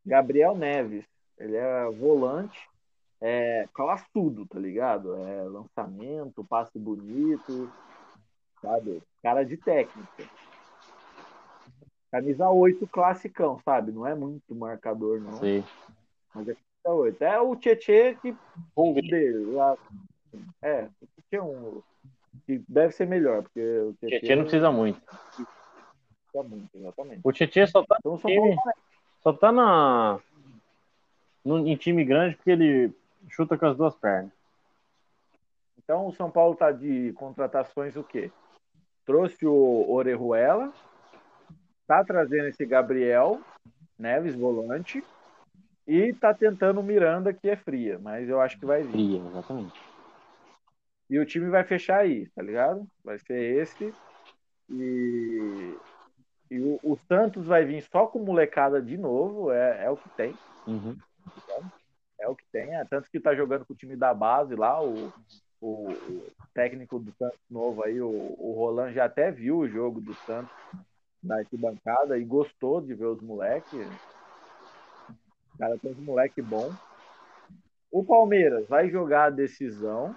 [0.06, 1.04] Gabriel Neves.
[1.38, 2.70] Ele é volante,
[3.22, 5.16] é classudo, tá ligado?
[5.16, 7.70] É lançamento, passe bonito,
[8.62, 9.02] sabe?
[9.24, 10.24] Cara de técnica.
[12.12, 13.92] Camisa 8 classicão, sabe?
[13.92, 15.34] Não é muito marcador, não.
[15.34, 15.64] Sei.
[16.34, 17.22] Mas é camisa 8.
[17.24, 18.36] É o Tietê que
[18.76, 19.10] Hungria.
[19.10, 19.52] dele.
[19.54, 19.78] Lá.
[20.62, 21.82] É, o Tietê é um.
[22.46, 25.02] Que deve ser melhor, porque o O Tietê, Tietchan não precisa muito.
[25.02, 27.22] precisa muito, exatamente.
[27.24, 28.56] O Tietchan só tá, Então São time-
[29.24, 30.20] só tá na,
[31.44, 32.94] no, em time grande porque ele
[33.30, 34.32] chuta com as duas pernas.
[35.78, 38.32] Então o São Paulo tá de contratações o quê?
[39.06, 40.74] Trouxe o Orejuela,
[41.86, 43.40] tá trazendo esse Gabriel
[43.98, 45.04] Neves, volante,
[45.88, 48.92] e tá tentando o Miranda, que é fria, mas eu acho que vai vir.
[48.92, 49.80] Fria, exatamente.
[51.10, 52.86] E o time vai fechar aí, tá ligado?
[53.04, 53.94] Vai ser esse.
[54.70, 55.78] E,
[56.50, 60.10] e o, o Santos vai vir só com molecada de novo, é, é o que
[60.10, 60.36] tem.
[60.66, 60.98] Uhum.
[62.26, 64.82] É o que tem, é, tanto que tá jogando com o time da base lá,
[64.84, 65.14] o,
[65.62, 70.02] o, o técnico do Santos novo aí, o, o Roland já até viu o jogo
[70.02, 70.52] do Santos
[71.24, 73.88] na arquibancada e gostou de ver os moleques.
[75.60, 76.72] Cara tem uns moleque bom.
[77.92, 80.16] O Palmeiras vai jogar a decisão.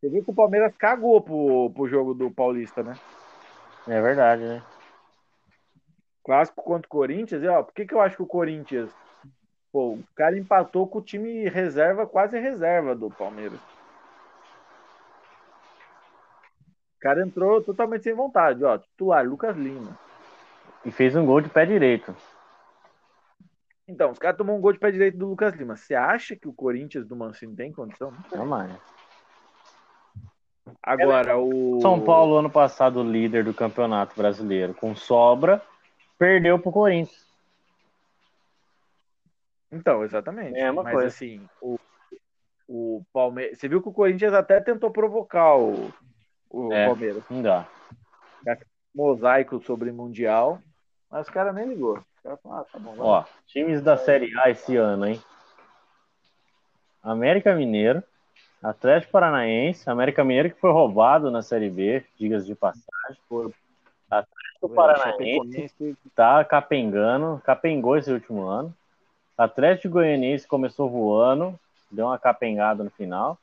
[0.00, 2.94] Você viu que o Palmeiras cagou pro, pro jogo do Paulista, né?
[3.86, 4.62] É verdade, né?
[6.24, 8.90] Clássico contra o Corinthians, e ó, por que, que eu acho que o Corinthians,
[9.76, 13.60] pô, o cara empatou com o time reserva, quase reserva do Palmeiras.
[16.96, 19.98] O cara entrou totalmente sem vontade, ó, titular, Lucas Lima.
[20.82, 22.16] E fez um gol de pé direito.
[23.86, 25.76] Então, os caras tomou um gol de pé direito do Lucas Lima.
[25.76, 28.14] Você acha que o Corinthians do Mancini tem condição?
[28.32, 28.72] Não mais.
[30.82, 31.80] Agora, o.
[31.82, 35.60] São Paulo, ano passado, líder do Campeonato Brasileiro, com sobra,
[36.18, 37.25] perdeu pro Corinthians.
[39.76, 40.58] Então, exatamente.
[40.58, 41.08] É uma Mas coisa.
[41.08, 41.78] assim, o,
[42.68, 43.58] o Palmeiras.
[43.58, 45.92] Você viu que o Corinthians até tentou provocar o,
[46.50, 46.86] o É.
[46.86, 47.22] Palmeiras.
[47.30, 47.66] Não dá.
[48.94, 50.60] Mosaico sobre Mundial.
[51.10, 51.98] Mas o cara nem ligou.
[51.98, 52.94] O cara falou, ah, tá bom.
[52.98, 55.22] Ó, times da Série A esse ano, hein?
[57.02, 58.02] América Mineiro,
[58.60, 63.20] Atlético Paranaense, América Mineiro que foi roubado na Série B, digas de passagem.
[63.28, 63.52] Foi.
[64.10, 68.74] Atlético Paranaense tá capengando, capengou esse último ano.
[69.36, 71.58] Atlético Goianiense começou voando,
[71.90, 73.38] deu uma capengada no final.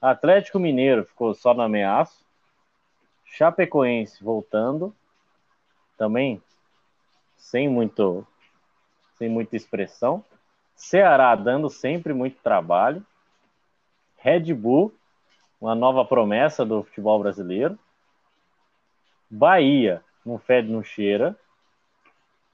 [0.00, 2.24] Atlético Mineiro ficou só no ameaço.
[3.24, 4.94] Chapecoense voltando,
[5.98, 6.40] também
[7.36, 8.26] sem muito
[9.18, 10.24] sem muita expressão.
[10.76, 13.04] Ceará dando sempre muito trabalho.
[14.18, 14.94] Red Bull,
[15.60, 17.78] uma nova promessa do futebol brasileiro.
[19.28, 21.36] Bahia, não fede, não cheira.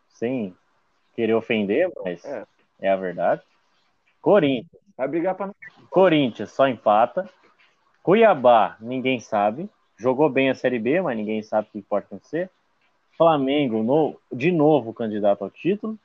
[0.08, 0.56] Sem
[1.14, 2.46] querer ofender, mas É.
[2.82, 3.42] é a verdade.
[4.20, 4.82] Corinthians.
[4.96, 5.54] Vai brigar pra não.
[5.88, 7.28] Corinthians só empata.
[8.02, 9.68] Cuiabá, ninguém sabe.
[9.96, 12.50] Jogou bem a Série B, mas ninguém sabe o que pode acontecer.
[13.16, 15.98] Flamengo, no- de novo candidato ao título.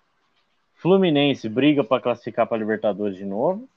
[0.75, 3.67] Fluminense briga para classificar para Libertadores de novo.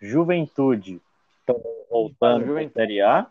[0.00, 1.00] Juventude
[1.90, 2.74] voltando para Juventude.
[2.74, 3.26] Série A.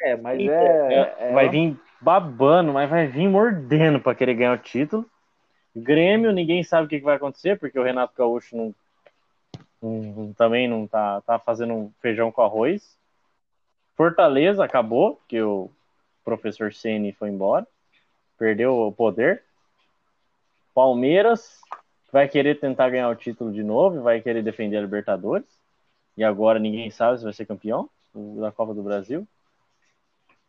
[0.00, 1.16] É, mas Inter, é.
[1.18, 5.08] é- vai vir babando, mas vai vir mordendo para querer ganhar o título.
[5.78, 8.74] Grêmio, ninguém sabe o que vai acontecer, porque o Renato Gaúcho não,
[9.82, 12.96] não- também não tá, tá fazendo um feijão com arroz.
[13.94, 15.70] Fortaleza acabou, que o
[16.24, 17.66] professor Ceni foi embora,
[18.38, 19.42] perdeu o poder.
[20.74, 21.60] Palmeiras
[22.10, 25.46] vai querer tentar ganhar o título de novo, vai querer defender a Libertadores.
[26.16, 29.26] E agora ninguém sabe se vai ser campeão da Copa do Brasil.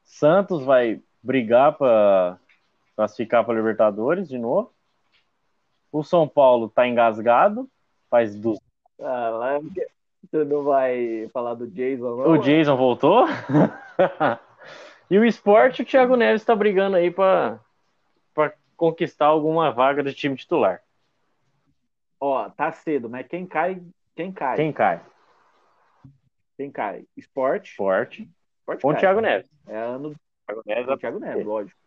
[0.06, 2.38] Santos vai brigar para
[2.96, 4.72] classificar para Libertadores de novo.
[5.92, 7.70] O São Paulo tá engasgado,
[8.10, 8.56] faz do...
[9.00, 9.60] Ah, lá-
[10.24, 12.32] Você não vai falar do Jason, não?
[12.32, 13.26] O Jason voltou.
[15.10, 17.60] e o esporte, o Thiago Neves está brigando aí para
[18.76, 20.82] conquistar alguma vaga de time titular.
[22.20, 23.82] Ó, tá cedo, mas quem cai,
[24.16, 24.56] quem cai?
[24.56, 25.02] Quem cai?
[26.58, 27.06] Quem cai?
[27.16, 27.72] Esporte.
[27.72, 28.96] Esporte Esporte com o.
[28.96, 29.50] Thiago Neves.
[29.68, 31.80] É ano Thiago Neves do Thiago Neves, lógico.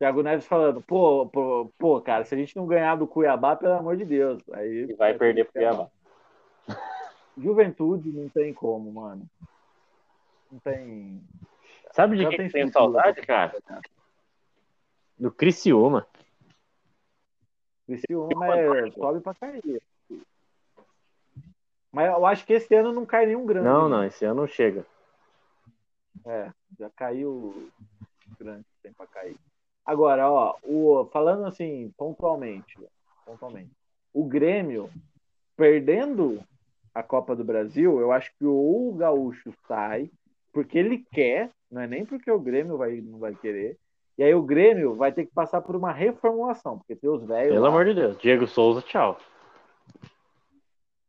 [0.00, 3.74] Thiago Neves falando, pô, pô, pô, cara, se a gente não ganhar do Cuiabá, pelo
[3.74, 4.42] amor de Deus.
[4.50, 5.90] Aí E vai perder pro Cuiabá.
[7.36, 9.28] Juventude não tem como, mano.
[10.50, 11.22] Não tem.
[11.92, 13.54] Sabe de Já quem tem tenho saudade, cara?
[15.18, 16.06] Do Criciúma.
[17.86, 19.82] Criciúma é, sobe pra cair.
[21.92, 23.68] Mas eu acho que esse ano não cai nenhum grande.
[23.68, 24.86] Não, não, esse ano não chega.
[26.24, 27.70] É, já caiu
[28.38, 29.36] grande tem pra cair.
[29.84, 32.78] Agora, ó, o, falando assim, pontualmente,
[33.26, 33.70] pontualmente,
[34.12, 34.90] o Grêmio
[35.56, 36.42] perdendo
[36.94, 40.10] a Copa do Brasil, eu acho que o Gaúcho sai
[40.52, 43.76] porque ele quer, não é nem porque o Grêmio vai, não vai querer.
[44.18, 47.52] E aí o Grêmio vai ter que passar por uma reformulação, porque tem os velhos.
[47.52, 47.68] Pelo lá.
[47.68, 48.18] amor de Deus.
[48.18, 49.16] Diego Souza, tchau.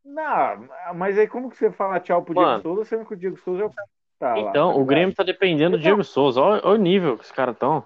[0.03, 2.62] Não, mas aí como que você fala tchau pro Mano.
[2.62, 4.79] Diego Souza, sendo que o Diego Souza é o cara que tá lá, então, tá
[4.79, 4.86] o?
[4.86, 6.41] Grêmio tá dependendo do Então- Diego Souza.
[6.41, 7.86] Olha, olha o nível que os caras estão.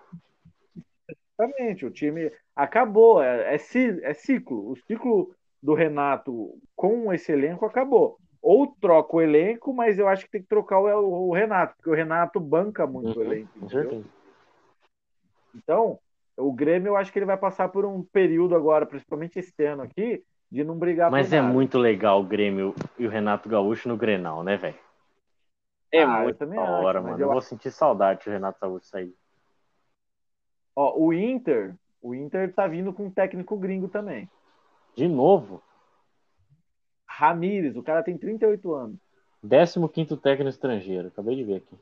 [1.38, 4.72] Exatamente, o time acabou, é, é, é ciclo.
[4.72, 8.18] O ciclo do Renato com esse elenco acabou.
[8.42, 11.90] Ou troca o elenco, mas eu acho que tem que trocar o, o Renato, porque
[11.90, 13.52] o Renato banca muito o Uhum, elenco.
[13.58, 13.70] Entendeu?
[13.70, 14.10] certeza.
[15.54, 16.00] Então,
[16.38, 19.82] o Grêmio eu acho que ele vai passar por um período agora, principalmente esse ano
[19.84, 21.54] aqui, de não brigar Mas é nada.
[21.54, 24.78] muito legal o Grêmio e o Renato Gaúcho no Grenal, né, velho?
[25.92, 27.22] É Ah, muito da acho, hora, mas mano.
[27.24, 29.16] eu Eu vou sentir saudade se o Renato Gaúcho sair.
[30.76, 34.30] Ó, o Inter, o Inter tá vindo com um técnico gringo também.
[34.96, 35.62] De novo,
[37.08, 38.98] Ramires, o cara tem 38 anos.
[39.94, 41.08] 15 técnico estrangeiro.
[41.08, 41.76] Acabei de ver aqui.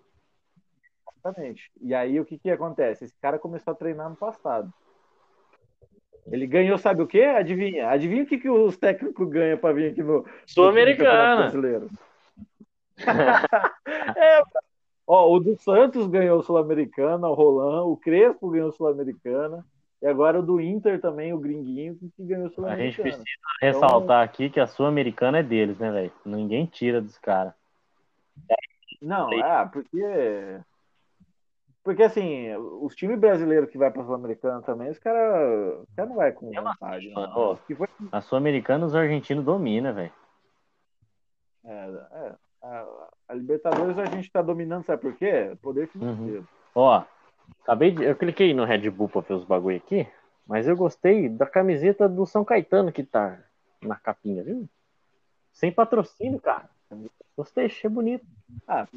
[1.18, 1.72] Exatamente.
[1.82, 3.06] E aí o que que acontece?
[3.06, 4.72] Esse cara começou a treinar no passado.
[6.28, 7.24] Ele ganhou, sabe o quê?
[7.24, 7.90] Adivinha?
[7.90, 11.42] Adivinha o que, que os técnicos ganham para vir aqui no Sul-Americana.
[11.42, 11.90] Brasileiro?
[14.16, 14.42] é,
[15.08, 19.66] ó, o do Santos ganhou o Sul-Americana, o Roland, o Crespo ganhou o Sul-Americana,
[20.02, 23.04] e agora o do Inter também, o Gringuinho, que ganhou o A gente Sul-Americana.
[23.04, 23.24] precisa
[23.62, 26.12] ressaltar aqui que a Sul-Americana é deles, né, velho?
[26.26, 27.54] Ninguém tira dos caras.
[29.02, 30.60] Não, é, porque.
[31.84, 36.32] Porque assim, os times brasileiros que vai pra Sul-Americana também, os caras cara não vai
[36.32, 37.08] com vontade.
[37.08, 37.32] assim, não.
[37.36, 37.56] ó.
[37.58, 40.12] Foi, A Sul-Americana os argentinos dominam, velho.
[41.66, 45.56] é, é, a, a Libertadores a gente tá dominando, sabe por quê?
[45.62, 46.48] Poder financeiro.
[46.74, 47.04] Ó,
[47.64, 48.04] acabei de.
[48.04, 50.08] Eu cliquei no Red Bull pra ver os bagulho aqui,
[50.48, 53.40] mas eu gostei da camiseta do São Caetano que tá
[53.82, 54.68] na capinha, viu?
[55.52, 56.70] Sem patrocínio, cara.
[57.38, 58.26] Gostei, achei bonito.
[58.68, 58.88] Ah,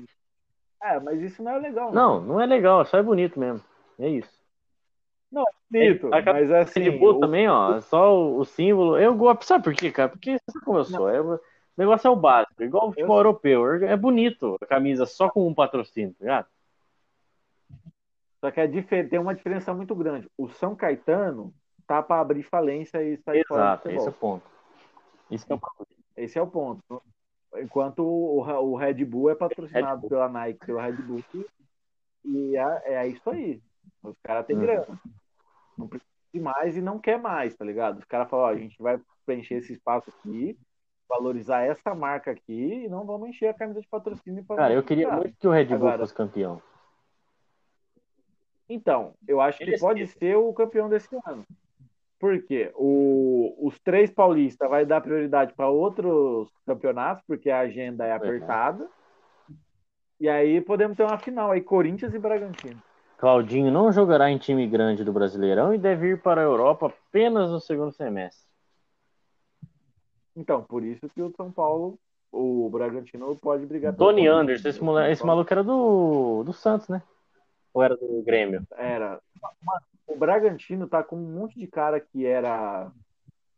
[0.83, 1.93] é, mas isso não é legal.
[1.93, 3.63] Não, não é legal, só é bonito mesmo.
[3.99, 4.37] É isso.
[5.31, 6.81] Não, é bonito, A mas assim.
[6.81, 8.99] Red Bull o- também, ó, só o, o símbolo.
[8.99, 10.09] Eu gosto, sabe por quê, cara?
[10.09, 11.09] Porque sabe como eu sou?
[11.09, 11.21] É,
[11.77, 13.85] o negócio é o básico, igual o futebol europeu.
[13.85, 16.47] É bonito a camisa só com um patrocínio, tá ligado?
[18.41, 20.31] Só que é tem uma diferença muito grande.
[20.39, 21.53] O São Caetano
[21.87, 23.99] tá para abrir falência e sair fora do Exato, futebol.
[23.99, 24.51] esse é o ponto.
[25.29, 25.87] Que é o problema.
[26.17, 27.03] Esse é o ponto.
[27.57, 30.11] Enquanto o, Red Bull é patrocinado Bull.
[30.11, 31.23] pela Nike, pela Red Bull,
[32.25, 33.63] e é, é isso aí.
[34.03, 34.63] Os caras têm Uhum.
[34.63, 35.01] grana.
[35.77, 37.99] Não precisa de mais e não quer mais, tá ligado?
[37.99, 40.59] Os caras falam, ó, a gente vai preencher esse espaço aqui,
[41.09, 44.83] valorizar essa marca aqui e não vamos encher a camisa de patrocínio para Cara, eu
[44.83, 46.61] queria muito que o Red Bull Agora- fosse campeão.
[48.69, 51.45] Então, eu acho que Eles- pode ser o campeão desse ano.
[52.19, 52.73] Por quê?
[52.75, 58.89] O, os três paulistas vai dar prioridade para outros campeonatos, porque a agenda é apertada.
[60.19, 62.83] E aí podemos ter uma final aí, Corinthians e Bragantino.
[63.19, 67.51] Claudinho não jogará em time grande do Brasileirão e deve ir para a Europa apenas
[67.51, 68.46] no segundo semestre.
[70.37, 71.99] Então, por isso que o São Paulo,
[72.31, 73.95] o Bragantino pode brigar.
[73.97, 74.27] Tony.
[74.29, 77.03] Anderson, esse, esse maluco era do, do Santos, né?
[77.73, 78.67] Ou era do Grêmio?
[78.77, 79.21] Era.
[80.07, 82.91] O Bragantino tá com um monte de cara que era.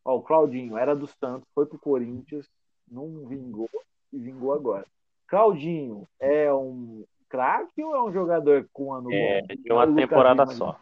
[0.04, 2.48] Ó, o Claudinho era do Santos, foi pro Corinthians,
[2.90, 3.68] não vingou
[4.12, 4.86] e vingou agora.
[5.26, 9.46] Claudinho é um craque ou é um jogador com ano É, bom?
[9.62, 10.80] de uma O Lucas temporada só.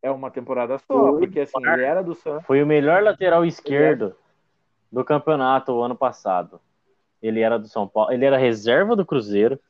[0.00, 1.18] É uma temporada só, Foi.
[1.18, 2.46] porque assim, ele era do Santos.
[2.46, 4.14] Foi o melhor lateral esquerdo
[4.96, 6.58] do campeonato o ano passado.
[7.20, 9.60] Ele era do São Paulo, ele era reserva do Cruzeiro.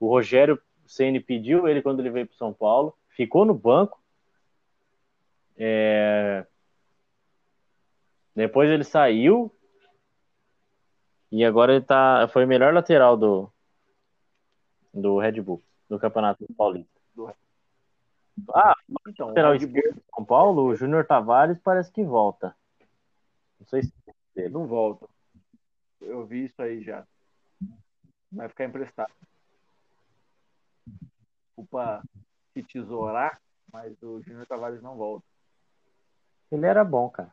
[0.00, 4.02] O Rogério Ceni pediu ele quando ele veio para São Paulo, ficou no banco.
[5.56, 6.44] É,
[8.34, 9.54] Depois ele saiu
[11.30, 13.48] e agora ele tá foi o melhor lateral do
[14.92, 17.00] do Red Bull do Campeonato Paulista.
[18.52, 18.74] Ah,
[19.06, 22.56] Então, o lateral Red Bull esquerdo do São Paulo, o Júnior Tavares parece que volta.
[23.60, 23.92] Não sei se
[24.34, 24.48] dele.
[24.50, 25.08] não volta.
[26.00, 27.06] Eu vi isso aí já.
[28.30, 29.12] Vai ficar emprestado.
[31.48, 32.02] Desculpa
[32.52, 33.40] se tesourar,
[33.72, 35.24] mas o Júnior Tavares não volta.
[36.50, 37.32] Ele era bom, cara.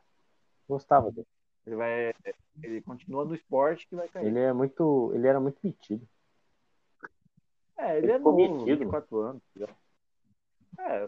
[0.68, 1.28] Gostava dele.
[1.66, 2.14] Ele vai.
[2.62, 4.28] Ele continua no esporte que vai cair.
[4.28, 6.08] Ele é muito, ele era muito metido.
[7.78, 9.42] É, ele ele é novo, metido, 24 anos.
[9.56, 9.68] já.
[10.80, 11.08] É,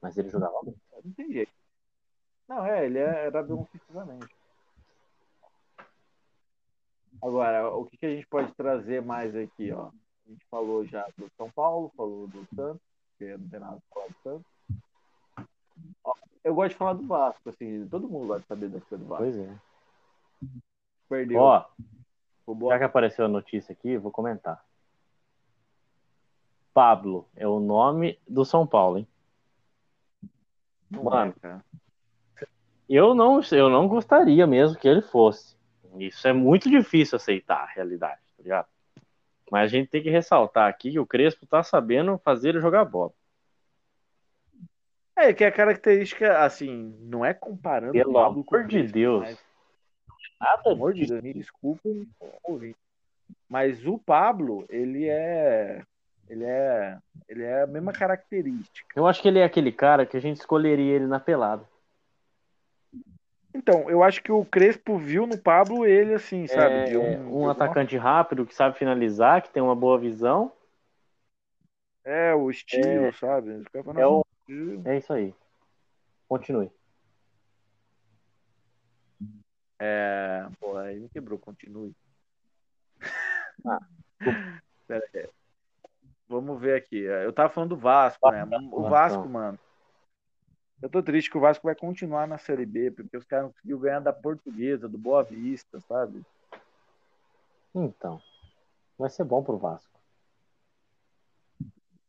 [0.00, 0.74] Mas ele jogava bem.
[1.04, 1.52] não tem jeito.
[2.48, 4.35] Não, é, ele é, era bom ofensivamente.
[7.22, 9.88] Agora, o que, que a gente pode trazer mais aqui, ó?
[10.26, 12.82] A gente falou já do São Paulo, falou do Santos,
[13.18, 14.46] que não tem nada pra falar do Santos.
[16.04, 16.14] Ó,
[16.44, 19.08] eu gosto de falar do Vasco, assim, todo mundo gosta de saber da história do
[19.08, 19.24] Vasco.
[19.24, 19.58] Pois é.
[21.08, 21.40] Perdeu.
[21.40, 21.64] Ó,
[22.68, 24.64] já que apareceu a notícia aqui, vou comentar.
[26.74, 29.08] Pablo é o nome do São Paulo, hein?
[30.90, 31.34] Não Mano.
[31.36, 31.64] é, cara.
[32.88, 35.55] Eu não, eu não gostaria mesmo que ele fosse.
[36.00, 38.66] Isso é muito difícil aceitar a realidade, tá ligado?
[39.50, 42.84] Mas a gente tem que ressaltar aqui que o Crespo tá sabendo fazer ele jogar
[42.84, 43.12] bola.
[45.16, 49.22] É, que a característica, assim, não é comparando Pelo amor de Deus.
[49.22, 49.44] mas,
[50.38, 52.06] Nada pelo amor de Deus, me desculpem,
[53.48, 55.82] mas o Pablo, ele é,
[56.28, 58.88] ele é, ele é a mesma característica.
[58.94, 61.66] Eu acho que ele é aquele cara que a gente escolheria ele na pelada.
[63.56, 66.76] Então, eu acho que o Crespo viu no Pablo ele, assim, sabe?
[66.76, 70.52] É, de um, de alguma atacante rápido que sabe finalizar, que tem uma boa visão.
[72.04, 73.12] É, o estilo, É.
[73.12, 73.64] sabe?
[73.74, 75.34] É o- "Não, É isso aí.
[76.28, 76.70] Continue.
[79.78, 81.94] É, pô, aí me quebrou, continue.
[83.64, 83.80] Ah,
[84.86, 85.28] Pera aí.
[86.28, 86.98] Vamos ver aqui.
[86.98, 88.44] Eu tava falando do Vasco, né?
[88.70, 89.58] O Ah, Vasco, mano.
[90.82, 93.52] Eu tô triste que o Vasco vai continuar na Série B, porque os caras não
[93.52, 96.24] conseguiram ganhar da Portuguesa, do Boa Vista, sabe?
[97.74, 98.20] Então,
[98.98, 99.98] vai ser bom pro Vasco.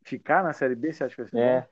[0.04, 1.62] Ficar na Série B, você acha que vai ser É.
[1.62, 1.68] bom?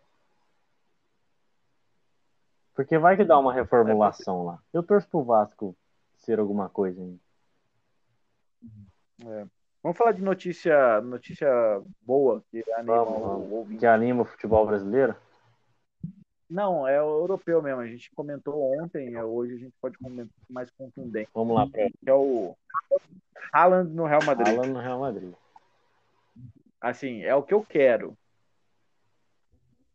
[2.76, 4.62] Porque vai que dá uma reformulação lá.
[4.74, 5.76] Eu torço pro Vasco
[6.18, 7.20] ser alguma coisa ainda.
[9.82, 11.48] Vamos falar de notícia, notícia
[12.02, 13.80] boa que anima Vamos, vamos.
[13.80, 15.16] Que anima o futebol brasileiro.
[16.50, 17.82] Não, é o europeu mesmo.
[17.82, 21.30] A gente comentou ontem, é, hoje a gente pode comentar mais contundente.
[21.34, 22.56] Vamos lá pra Que é o
[23.52, 24.48] Haaland no Real Madrid.
[24.48, 25.34] Haaland no Real Madrid.
[26.80, 28.16] Assim, é o que eu quero.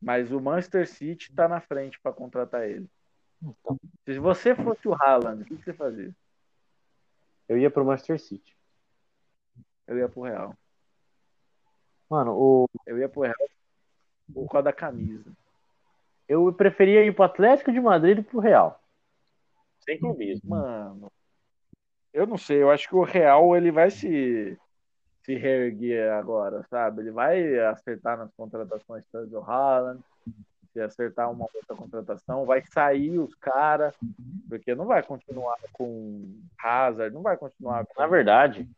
[0.00, 2.88] Mas o Manchester City tá na frente para contratar ele.
[3.42, 6.14] Então, Se você fosse o Haaland, o que que você fazia?
[7.48, 8.56] eu ia pro Manchester City.
[9.86, 10.56] Eu ia pro Real.
[12.08, 12.70] Mano, o...
[12.86, 13.34] Eu ia pro Real
[14.32, 15.32] por causa da camisa.
[16.30, 18.80] Eu preferia ir pro Atlético de Madrid e pro Real.
[19.80, 20.50] Sem clubismo.
[20.50, 21.10] Mano,
[22.14, 22.62] eu não sei.
[22.62, 24.56] Eu acho que o Real ele vai se
[25.24, 27.02] se reerguer agora, sabe?
[27.02, 30.00] Ele vai acertar nas contratações do Haaland,
[30.72, 33.94] se acertar uma outra contratação, vai sair os caras,
[34.48, 38.68] porque não vai continuar com Hazard, não vai continuar com Na verdade,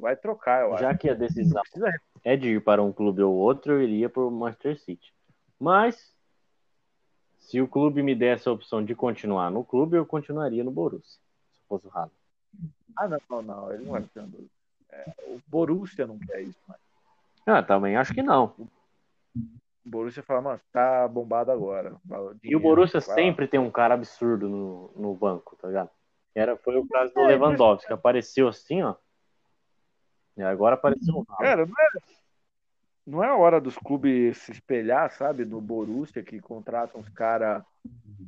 [0.00, 0.82] vai trocar, eu acho.
[0.82, 1.60] já que a decisão
[2.24, 5.12] é de ir para um clube ou outro, eu iria pro Manchester City.
[5.62, 6.12] Mas,
[7.38, 11.20] se o clube me desse a opção de continuar no clube, eu continuaria no Borussia.
[11.52, 12.12] Se fosse o Haaland.
[12.96, 14.50] Ah, não, não, não, ele não vai ficar no Borussia.
[14.90, 16.80] É, o Borussia não quer isso, mas
[17.46, 18.56] Ah, também acho que não.
[18.58, 18.68] o
[19.84, 21.96] Borussia fala, mano, tá bombado agora.
[22.42, 25.90] E o Borussia sempre tem um cara absurdo no, no banco, tá ligado?
[26.34, 28.96] Era, foi o caso do É, Lewandowski, que apareceu assim, ó.
[30.36, 31.24] E agora apareceu um.
[31.24, 31.68] Cara,
[33.06, 37.62] não é, é hora dos clubes se espelhar, sabe, no Borussia, que contratam os caras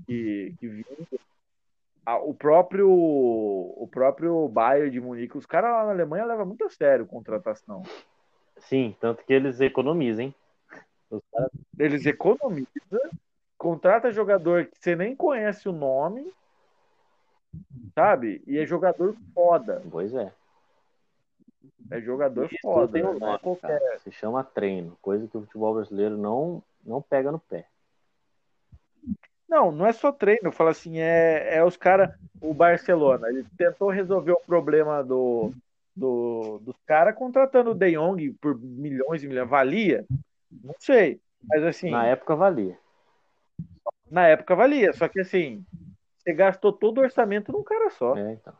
[0.06, 0.96] que, que vingam.
[2.06, 6.64] Ah, O próprio, o próprio Bayern de Munique, os caras lá na Alemanha levam muito
[6.64, 7.82] a sério contratação.
[8.58, 10.34] Sim, tanto que eles economizam, hein?
[11.32, 12.66] Caras- Eles economizam,
[13.56, 16.30] contrata jogador que você nem conhece o nome,
[17.94, 18.42] sabe?
[18.46, 19.82] E é jogador foda.
[19.90, 20.32] Pois é.
[21.90, 22.92] É jogador Isso foda.
[22.92, 23.98] tem um não é nome, qualquer- cara.
[24.00, 27.66] Se chama treino, coisa que o futebol brasileiro não, não pega no pé.
[29.48, 30.48] Não, não é só treino.
[30.48, 32.10] Eu falo assim, é, é os caras.
[32.40, 35.52] O Barcelona, ele tentou resolver o problema do,
[35.94, 39.48] do, dos caras contratando o De Jong por milhões e milhões.
[39.48, 40.04] Valia?
[40.62, 41.20] Não sei.
[41.46, 42.78] Mas assim, Na na, época valia.
[44.10, 44.92] época valia.
[44.92, 45.64] Só que assim,
[46.18, 48.16] você gastou todo o orçamento num cara só.
[48.16, 48.54] É, então.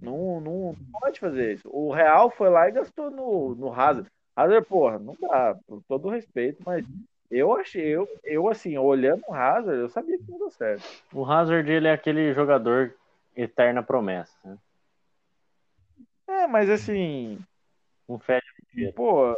[0.00, 1.68] Não, não, não pode fazer isso.
[1.72, 4.08] O Real foi lá e gastou no, no Hazard.
[4.36, 6.84] Hazard, porra, não dá, com todo o respeito, mas
[7.30, 10.82] eu achei, eu, eu assim, olhando o Hazard, eu sabia que não deu certo.
[11.12, 12.94] O Hazard, ele é aquele jogador
[13.36, 14.36] eterna promessa.
[14.44, 14.56] Né?
[16.28, 17.38] É, mas assim,
[18.08, 18.44] Um fede
[18.94, 19.36] pô,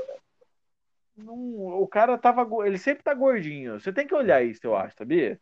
[1.17, 3.81] não- o cara tava, ele sempre tá gordinho.
[3.81, 5.41] Você tem que olhar isso, eu acho, sabia?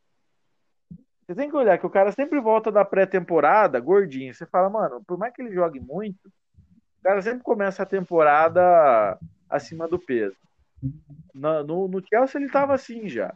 [1.28, 4.32] Você tem que olhar que o cara sempre volta da pré-temporada gordinho.
[4.32, 9.18] Você fala, mano, por mais que ele jogue muito, o cara sempre começa a temporada
[9.46, 10.34] acima do peso.
[11.34, 13.34] Na- No, no Chelsea ele tava assim já.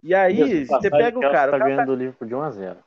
[0.00, 1.50] E aí, você pega o cara.
[1.50, 2.84] Tá o cara ganhando o Liverpool de 1 a 0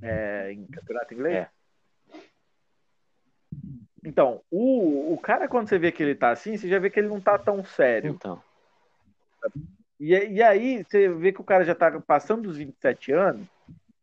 [0.00, 1.34] É, em campeonato inglês?
[1.36, 1.48] É.
[4.04, 7.00] Então, o, o cara, quando você vê que ele tá assim, você já vê que
[7.00, 8.12] ele não tá tão sério.
[8.12, 8.40] Então.
[10.00, 13.46] E, e aí, você vê que o cara já tá passando dos 27 anos,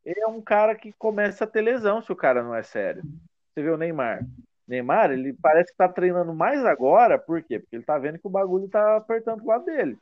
[0.06, 3.04] ele é um cara que começa a ter lesão se o cara não é sério.
[3.54, 4.26] Você vê o Neymar.
[4.68, 7.60] Neymar, ele parece que tá treinando mais agora, por quê?
[7.60, 9.98] Porque ele tá vendo que o bagulho tá apertando pro lado dele.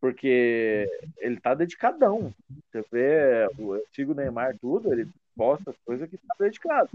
[0.00, 0.86] Porque
[1.18, 2.32] ele tá dedicadão.
[2.72, 6.88] Você vê, o Neymar tudo, ele posta coisa que tá dedicado.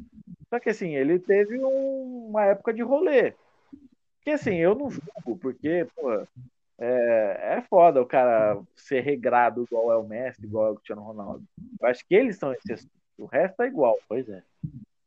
[0.49, 3.33] Só que assim, ele teve um- uma época de rolê.
[4.23, 6.27] Que assim, eu não julgo, porque, pô,
[6.77, 11.01] é, é foda o cara ser regrado igual é o Messi, igual é o Cristiano
[11.01, 11.43] Ronaldo.
[11.79, 12.89] Eu acho que eles são exceções.
[13.17, 14.43] O resto é igual, Pois é.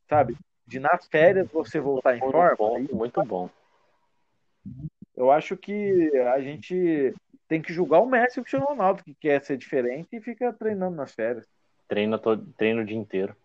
[0.07, 0.35] sabe?
[0.65, 3.49] De nas férias você voltar em Por um forma, ponto muito bom.
[5.15, 7.13] eu acho que a gente
[7.47, 10.53] tem que julgar o Messi e o Cristiano Ronaldo, que quer ser diferente e fica
[10.53, 11.45] treinando nas férias.
[11.87, 13.35] Treina, todo, treina o dia inteiro.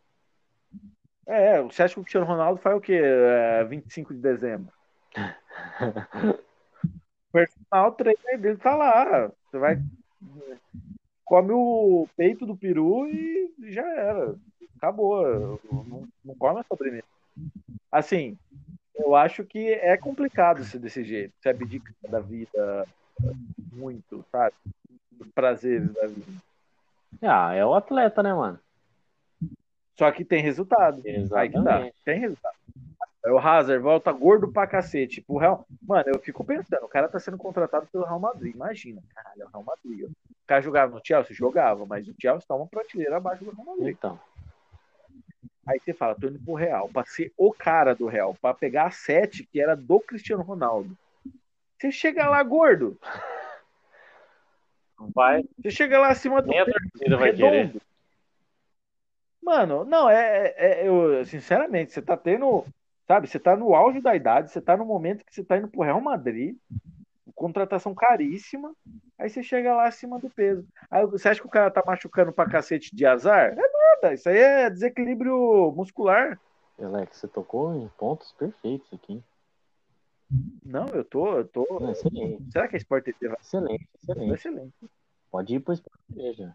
[1.27, 3.01] É, você acha que o Cristiano Ronaldo faz o quê?
[3.03, 4.72] É, 25 de dezembro.
[7.35, 9.28] Personal trainer dele tá lá.
[9.51, 9.82] Você vai.
[11.24, 14.37] Come o peito do peru e já era.
[14.76, 15.61] Acabou.
[15.72, 17.03] Não, não come a sobremesa.
[17.91, 18.39] Assim,
[18.95, 21.35] eu acho que é complicado ser desse jeito.
[21.41, 22.87] Você abdica da vida
[23.72, 24.55] muito, sabe?
[25.11, 26.41] Dos prazeres da vida.
[27.20, 28.61] Ah, é o atleta, né, mano?
[29.99, 31.03] Só que tem resultado.
[31.05, 31.61] Aí que tá.
[31.61, 31.97] Exatamente.
[32.05, 32.57] Tem resultado.
[33.25, 35.22] Aí o Hazard volta gordo pra cacete.
[35.22, 35.66] Pro Real...
[35.83, 38.55] Mano, eu fico pensando, o cara tá sendo contratado pelo Real Madrid.
[38.55, 40.11] Imagina, caralho, é o Real Madrid.
[40.11, 41.35] O cara jogava no Chelsea?
[41.35, 43.95] Jogava, mas o Chelsea tá uma prateleira abaixo do Real Madrid.
[43.97, 44.20] Então.
[45.66, 48.87] Aí você fala, tô indo pro Real, pra ser o cara do Real, pra pegar
[48.87, 50.95] a sete que era do Cristiano Ronaldo.
[51.79, 52.99] Você chega lá gordo,
[55.14, 55.43] Vai.
[55.59, 57.75] você chega lá acima do Nem a torcida vai querer.
[59.43, 62.64] Mano, não, é, é- é- eu, sinceramente, você tá tendo,
[63.07, 65.69] sabe, você tá no auge da idade, você tá no momento que você tá indo
[65.69, 66.57] pro Real Madrid,
[67.35, 68.75] contratação caríssima,
[69.19, 70.67] aí você chega lá acima do peso.
[70.91, 73.53] Aí você acha que o cara tá machucando pra cacete de azar?
[73.53, 76.41] É nada, isso aí é desequilíbrio muscular.
[76.79, 79.23] Alex, você tocou em pontos perfeitos aqui.
[80.65, 81.67] Não, eu tô, eu tô.
[81.81, 84.35] Não, excelente, Será que a Sport TV vai excelente, excelente.
[84.35, 84.75] excelente?
[85.31, 86.53] Pode ir pro Sport TV já.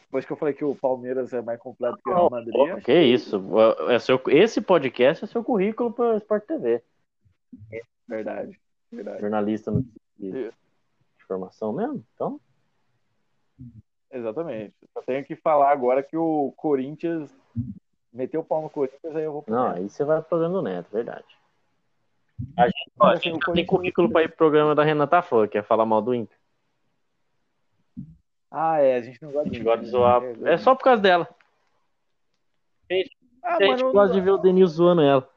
[0.00, 2.84] Depois que eu falei que o Palmeiras é mais completo que o Real Madrid, acho
[2.84, 3.40] Que isso.
[3.88, 6.82] É seu, esse podcast é seu currículo para Sport TV.
[7.72, 8.58] é verdade.
[8.90, 9.20] Verdade.
[9.20, 9.84] Jornalista no
[10.18, 10.52] de, de
[11.26, 12.04] formação mesmo?
[12.14, 12.40] Então,
[14.10, 14.74] Exatamente.
[14.92, 17.30] Só tenho que falar agora que o Corinthians
[18.12, 20.54] meteu o pau no Corinthians, aí eu vou pro não, aí você vai pro programa
[20.54, 21.26] do Neto, verdade.
[22.56, 25.46] A gente, ó, a gente o tem currículo para ir pro programa da Renata Fã,
[25.46, 26.36] que é falar mal do Inter.
[28.58, 30.22] Ah, é, a gente não A gosta gente de gosta de zoar.
[30.22, 31.28] É, É só por causa dela.
[33.42, 35.28] Ah, A gente mano, gosta de ver o Denil zoando ela.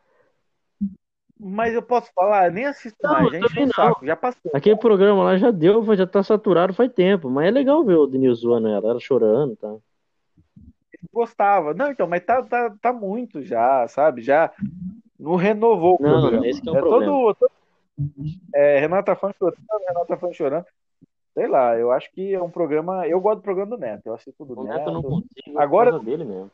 [1.37, 3.73] Mas eu posso falar, eu nem assisto Não, mais, também não.
[3.73, 4.49] saco, já passou.
[4.53, 7.29] Aquele programa lá já deu, já tá saturado faz tempo.
[7.29, 9.75] Mas é legal ver o Denil zoando ela, ela chorando tá?
[11.11, 11.73] Gostava.
[11.73, 14.21] Não, então, mas tá, tá, tá muito já, sabe?
[14.21, 14.53] Já
[15.19, 16.47] não renovou o Não, programa.
[16.47, 17.05] esse que é o problema.
[17.11, 17.51] todo, todo-
[18.53, 19.57] é, Renata Fã chorando,
[19.87, 20.65] Renata Fã chorando.
[21.33, 23.07] Sei lá, eu acho que é um programa.
[23.07, 24.77] Eu gosto do programa do Neto, eu assisto do O Neto.
[24.77, 26.51] Neto não consigo Agora- por causa dele mesmo.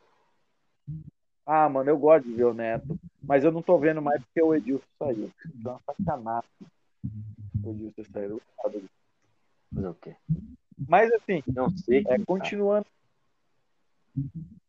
[1.44, 2.98] Ah, mano, eu gosto de ver o Neto.
[3.22, 5.30] Mas eu não tô vendo mais porque o Edilson saiu.
[5.54, 6.50] Então, uma sacanagem.
[7.64, 8.40] O Edilson saiu.
[8.62, 8.82] Fazer
[9.88, 10.14] o quê?
[10.88, 12.04] Mas assim, Não sei.
[12.08, 12.86] é, continuando.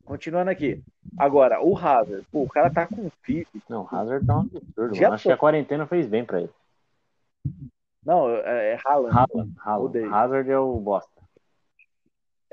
[0.05, 0.81] Continuando aqui.
[1.17, 3.59] Agora, o Hazard, pô, o cara tá com físico.
[3.69, 5.05] Não, o Hazard tá um absurdo.
[5.13, 6.51] Acho que a quarentena fez bem pra ele.
[8.07, 9.13] Não, é, é Haaland.
[9.13, 10.13] Haaland, Haaland.
[10.13, 11.21] Hazard é o bosta.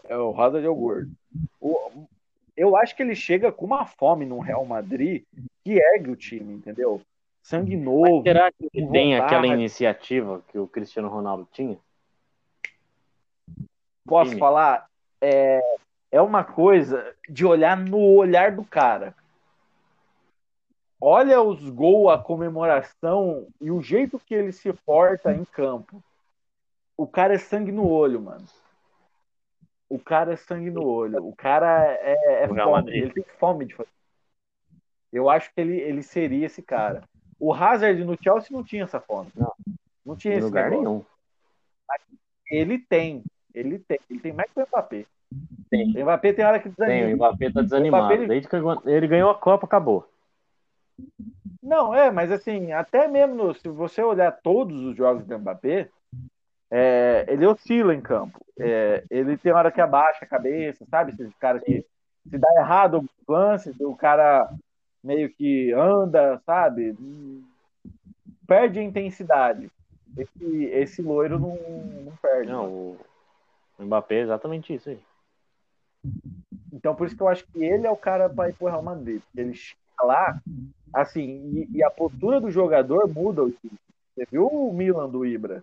[0.02, 1.12] É, o Hazard é o gordo.
[1.61, 2.09] O-
[2.57, 5.22] eu acho que ele chega com uma fome no Real Madrid
[5.64, 7.00] que ergue o time, entendeu?
[7.40, 8.24] Sangue novo.
[8.24, 9.34] Será que ele tem vontade.
[9.34, 11.78] aquela iniciativa que o Cristiano Ronaldo tinha?
[14.05, 14.40] Posso time.
[14.40, 14.86] falar?
[15.20, 15.61] É,
[16.11, 19.14] é uma coisa de olhar no olhar do cara.
[21.07, 26.02] Olha os gols, a comemoração e o jeito que ele se porta em campo.
[26.96, 28.46] O cara é sangue no olho, mano.
[29.86, 31.22] O cara é sangue no olho.
[31.22, 32.90] O cara é, é O fome.
[32.90, 33.90] Ele tem fome de fazer.
[35.12, 37.02] Eu acho que ele, ele seria esse cara.
[37.38, 39.30] O Hazard no Chelsea não tinha essa fome.
[39.36, 39.52] Não.
[40.07, 40.88] Não tinha Em esse lugar negócio.
[40.88, 41.05] nenhum.
[42.50, 43.22] Ele tem.
[43.55, 44.00] Ele tem.
[44.09, 45.05] Ele tem mais que o Mbappé.
[45.68, 45.94] Tem.
[45.98, 47.12] O Mbappé tem hora que Tem, desanima.
[47.12, 48.05] o Mbappé tá desanimado.
[48.07, 48.57] Mbappé, ele- Desde que
[48.88, 50.09] ele ganhou a Copa, acabou.
[51.62, 55.88] Não, é, mas assim, até mesmo se você olhar todos os jogos do Mbappé,
[56.70, 58.45] é, ele oscila em campo.
[58.59, 61.12] É, ele tem hora que abaixa a cabeça, sabe?
[61.12, 61.86] Esse cara que
[62.28, 64.51] se dá errado o lance, o cara
[65.03, 66.97] meio que anda, sabe?
[68.47, 69.70] Perde a intensidade.
[70.16, 72.51] Esse, esse loiro não, não perde.
[72.51, 72.99] Não,
[73.78, 75.01] o Mbappé é exatamente isso aí.
[76.72, 78.82] Então, por isso que eu acho que ele é o cara para ir pro Real
[78.82, 79.22] Madrid.
[79.34, 79.55] Ele
[80.03, 80.40] lá,
[80.92, 83.78] assim, e, e, a postura do jogador muda o time.
[84.14, 85.62] Você viu o Milan do Ibra?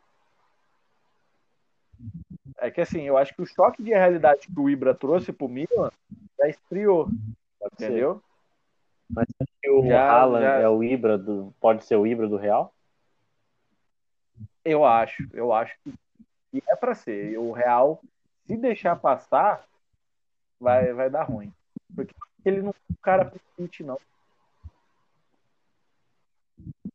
[2.57, 5.47] É que assim, eu acho que o choque de realidade que o Ibra trouxe pro
[5.47, 5.91] Milan
[6.37, 7.07] já esfriou.
[7.73, 8.21] Entendeu?
[9.09, 9.27] Mas
[9.67, 10.59] o já, Haaland já...
[10.59, 11.53] é o Ibra do.
[11.59, 12.73] Pode ser o Ibra do Real?
[14.63, 17.37] Eu acho, eu acho que é para ser.
[17.37, 18.01] O Real,
[18.45, 19.65] se deixar passar,
[20.59, 21.51] vai, vai dar ruim.
[21.95, 22.13] Porque
[22.45, 23.99] ele não é um cara pro City, não.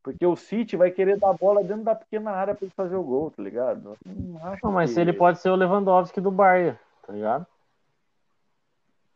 [0.07, 2.95] Porque o City vai querer dar a bola dentro da pequena área para ele fazer
[2.95, 3.99] o gol, tá ligado?
[4.05, 5.01] Não, não mas que...
[5.01, 7.45] ele pode ser o Lewandowski do Bayern, tá ligado?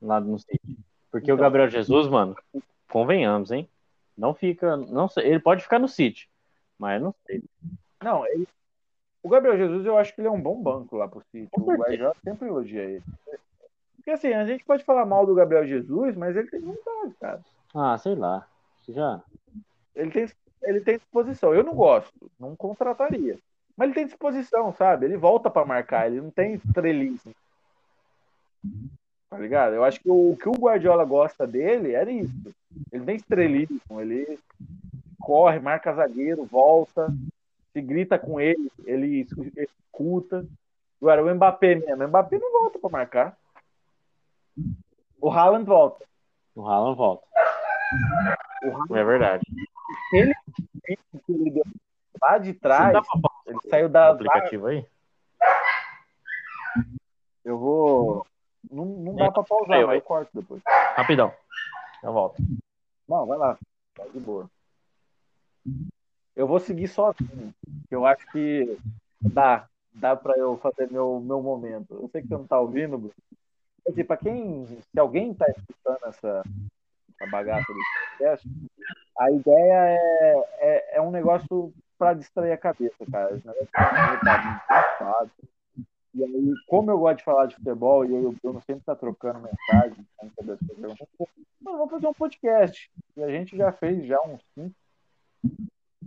[0.03, 0.77] Lá no City.
[1.09, 2.35] Porque então, o Gabriel Jesus, mano,
[2.89, 3.69] convenhamos, hein?
[4.19, 4.77] Não fica.
[4.77, 6.29] Não sei, ele pode ficar no City,
[6.77, 7.41] mas não sei.
[8.03, 8.49] Não, ele,
[9.23, 11.49] o Gabriel Jesus, eu acho que ele é um bom banco lá pro City.
[11.53, 13.05] O Guardiola sempre elogia ele.
[13.95, 17.41] Porque assim, a gente pode falar mal do Gabriel Jesus, mas ele tem vontade, cara.
[17.73, 18.45] Ah, sei lá.
[18.89, 19.23] Já.
[19.95, 20.27] Ele tem,
[20.71, 21.55] ele tem disposição.
[21.55, 23.39] Eu não gosto, não contrataria.
[23.77, 25.07] Mas ele tem disposição, sabe?
[25.07, 27.35] Ele volta para marcar, ele não tem estrelismo.
[29.29, 29.75] Tá ligado?
[29.75, 32.35] Eu acho que o, o que o Guardiola gosta dele era isso.
[32.93, 34.39] Ele tem estrelismo, ele
[35.21, 37.13] corre, marca zagueiro, volta,
[37.73, 40.45] se grita com ele, ele escuta.
[41.01, 43.37] Agora, o Mbappé mesmo, o Mbappé não volta para marcar.
[45.21, 46.05] O Haaland volta.
[46.55, 47.27] O Haaland volta.
[48.65, 48.99] O Haaland...
[48.99, 49.43] É verdade.
[50.13, 50.35] Ele,
[51.29, 51.65] ele deu
[52.21, 52.97] lá de trás,
[53.47, 54.87] ele saiu da aplicativo aí.
[57.45, 58.27] Eu vou.
[58.71, 60.63] Não, não dá pra pausar, mas eu corto depois.
[60.95, 61.33] Rapidão.
[62.03, 62.43] Eu volto.
[63.09, 63.59] Não, vai lá.
[63.95, 64.51] Tá de boa.
[66.37, 67.55] Eu vou seguir sozinho.
[67.91, 68.79] Eu acho que
[69.21, 69.67] dá.
[69.93, 71.95] Dá pra eu fazer meu, meu momento.
[71.95, 73.15] Eu sei que você não tá ouvindo, Bruno.
[73.89, 74.67] Assim, pra quem.
[74.67, 76.45] Se alguém tá escutando essa,
[77.21, 77.79] essa bagaça do
[78.19, 78.49] podcast,
[79.19, 83.37] a ideia é, é, é um negócio para distrair a cabeça, cara.
[83.37, 85.27] Esse negócio tá
[86.15, 88.97] E aí, como eu gosto de falar de futebol e e o Bruno sempre tá
[88.97, 90.07] trocando mensagem,
[91.63, 92.91] vamos fazer um podcast.
[93.17, 94.75] E a gente já fez já uns cinco.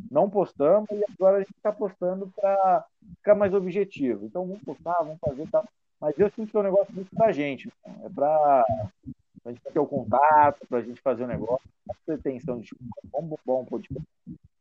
[0.09, 2.85] Não postamos e agora a gente está postando para
[3.17, 4.25] ficar mais objetivo.
[4.25, 5.67] Então vamos postar, vamos fazer tal.
[6.01, 7.71] Mas eu sinto que é um negócio muito pra gente.
[8.03, 8.65] É para
[9.45, 11.67] a gente ter o contato, para a gente fazer o negócio.
[11.89, 12.71] A pretensão de
[13.11, 14.07] vamos bombar um podcast,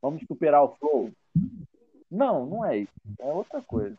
[0.01, 1.11] vamos superar o flow.
[2.11, 2.93] Não, não é isso.
[3.19, 3.97] É outra coisa.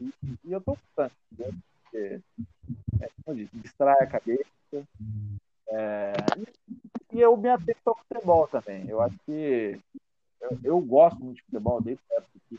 [0.00, 0.12] E,
[0.44, 2.20] e eu tô gostando, porque
[3.00, 4.44] é, como eu disse, distrai a cabeça.
[5.68, 6.12] É,
[7.12, 8.88] e eu me atento ao futebol também.
[8.88, 9.80] Eu acho que
[10.40, 12.58] eu, eu gosto muito de futebol desde a época que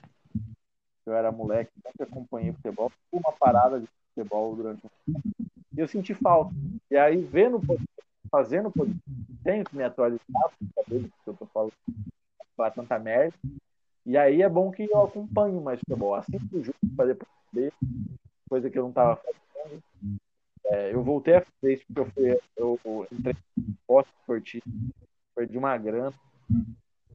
[1.05, 5.21] eu era moleque, sempre acompanhei futebol, uma parada de futebol durante um tempo.
[5.75, 6.53] E eu senti falta.
[6.89, 7.61] E aí, vendo,
[8.31, 8.71] fazendo,
[9.43, 11.73] tenho que me atualizar, saber do que eu tô falando,
[12.55, 13.35] falar tanta merda.
[14.05, 16.15] E aí é bom que eu acompanho mais futebol.
[16.15, 17.15] Assim que o jogo para
[17.49, 17.73] saber,
[18.49, 19.83] coisa que eu não estava fazendo.
[20.67, 21.99] É, eu voltei a fazer isso porque
[22.57, 24.63] eu, fui, eu entrei em posto esportivo,
[25.35, 26.13] perdi uma grana,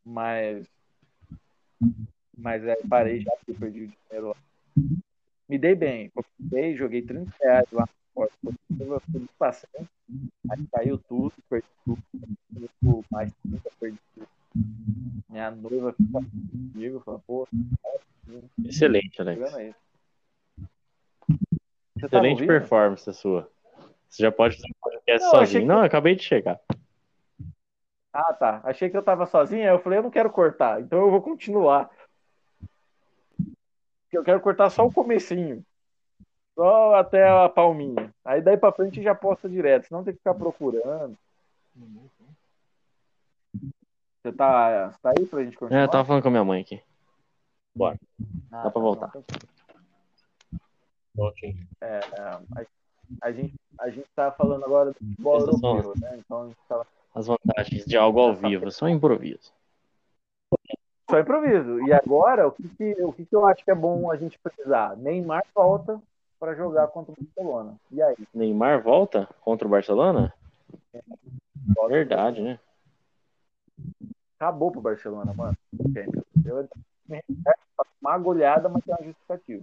[0.04, 0.66] mas
[2.36, 4.36] mas aí parei já porque perdi o dinheiro lá
[5.50, 6.12] me dei bem.
[6.76, 7.88] Joguei 30 reais lá
[9.38, 9.88] passando,
[10.50, 11.66] aí caiu tudo, perdi
[12.80, 14.28] tudo, mais 30, perdi tudo.
[15.28, 17.48] Minha noiva ficou comigo, falou, pô,
[18.64, 19.40] excelente, Alex.
[21.96, 23.50] Excelente tá performance a sua.
[24.08, 25.62] Você já pode fazer um podcast não, sozinho.
[25.62, 25.68] Que...
[25.68, 26.58] Não, eu acabei de chegar.
[28.12, 28.60] Ah, tá.
[28.64, 31.22] Achei que eu tava sozinho, aí eu falei, eu não quero cortar, então eu vou
[31.22, 31.88] continuar
[34.20, 35.64] eu quero cortar só o comecinho.
[36.54, 38.12] Só até a palminha.
[38.24, 41.16] Aí daí pra frente já posta direto, senão tem que ficar procurando.
[44.22, 45.80] Você tá, você tá aí pra gente continuar?
[45.80, 46.82] É, eu tava falando com a minha mãe aqui.
[47.74, 47.98] Bora.
[48.52, 49.12] Ah, Dá pra tá voltar.
[51.16, 51.56] Ok.
[51.80, 52.40] É, a,
[53.22, 56.18] a, gente, a gente tá falando agora do futebol europeu, né?
[56.18, 56.86] Então a gente tá...
[57.14, 59.52] As vantagens de algo ao vivo, só improviso.
[61.10, 61.80] Só improviso.
[61.88, 64.38] E agora, o que, que, o que, que eu acho que é bom a gente
[64.38, 64.96] precisar?
[64.96, 66.00] Neymar volta
[66.40, 67.76] para jogar contra o Barcelona.
[67.92, 68.16] E aí?
[68.32, 70.32] Neymar volta contra o Barcelona?
[70.94, 71.00] É.
[71.86, 72.58] Verdade, né?
[74.36, 75.56] Acabou pro Barcelona, mano.
[76.44, 76.66] Eu,
[78.00, 79.62] uma goleada, mas tem uma justificativa.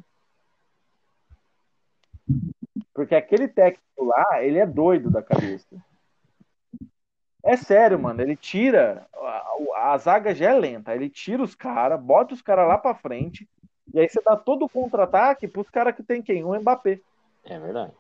[2.93, 5.75] Porque aquele técnico lá, ele é doido da cabeça.
[7.43, 8.21] É sério, mano.
[8.21, 9.07] Ele tira.
[9.15, 10.93] A, a zaga já é lenta.
[10.93, 13.49] Ele tira os caras, bota os caras lá pra frente.
[13.93, 16.43] E aí você dá todo o contra-ataque pros caras que tem quem?
[16.43, 16.99] O Mbappé.
[17.43, 17.93] É verdade.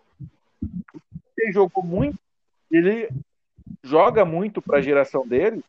[1.37, 2.19] Ele jogou muito.
[2.69, 3.09] Ele
[3.83, 5.63] joga muito pra geração dele.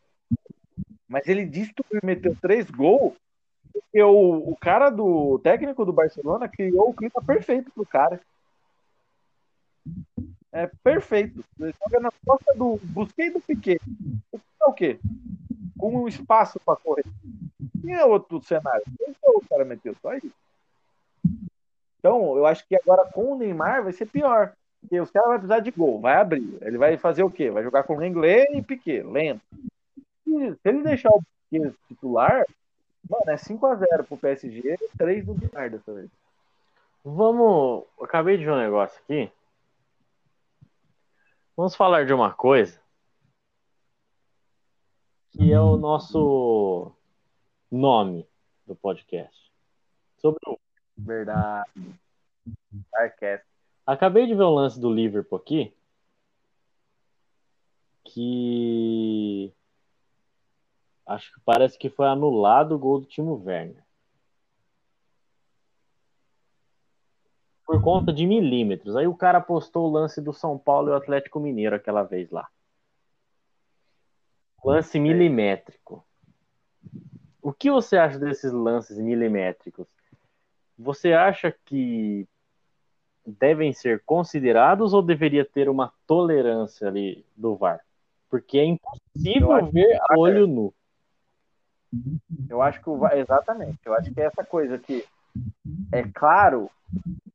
[1.07, 3.13] Mas ele destruiu, meteu três gols.
[3.71, 8.19] Porque o, o cara do o técnico do Barcelona criou o clima perfeito pro cara.
[10.51, 11.43] É perfeito.
[11.59, 13.79] Ele joga na costa do Busquei do Piquet.
[14.33, 14.99] É o quê?
[15.79, 17.05] Com um espaço para correr.
[17.83, 18.83] E é outro cenário.
[19.01, 20.31] Então, o cara meteu só isso.
[21.97, 24.53] Então, eu acho que agora com o Neymar vai ser pior.
[24.81, 26.57] Porque os caras vão precisar de gol, vai abrir.
[26.61, 27.49] Ele vai fazer o quê?
[27.49, 29.41] Vai jogar com Lenglet e Piquet, lento.
[30.27, 32.45] E se ele deixar o Piquet titular,
[33.09, 36.09] mano, é 5x0 pro PSG e 3 do Neymar dessa vez.
[37.03, 37.85] Vamos.
[38.01, 39.31] Acabei de ver um negócio aqui.
[41.57, 42.79] Vamos falar de uma coisa
[45.31, 46.91] que é o nosso
[47.71, 48.27] nome
[48.65, 49.51] do podcast.
[50.17, 50.59] Sobre o
[50.99, 51.69] Verdade.
[53.85, 55.73] Acabei de ver o lance do Liverpool aqui.
[58.03, 59.53] Que.
[61.05, 63.83] Acho que parece que foi anulado o gol do Timo Werner.
[67.65, 68.95] Por conta de milímetros.
[68.95, 72.29] Aí o cara postou o lance do São Paulo e o Atlético Mineiro aquela vez
[72.29, 72.47] lá.
[74.63, 76.03] Lance milimétrico.
[77.41, 79.87] O que você acha desses lances milimétricos?
[80.77, 82.27] Você acha que
[83.25, 87.81] devem ser considerados ou deveria ter uma tolerância ali do VAR?
[88.29, 90.73] Porque é impossível ver a olho nu.
[92.47, 93.79] Eu acho que o VAR, exatamente.
[93.85, 95.05] Eu acho que é essa coisa que
[95.91, 96.69] é claro,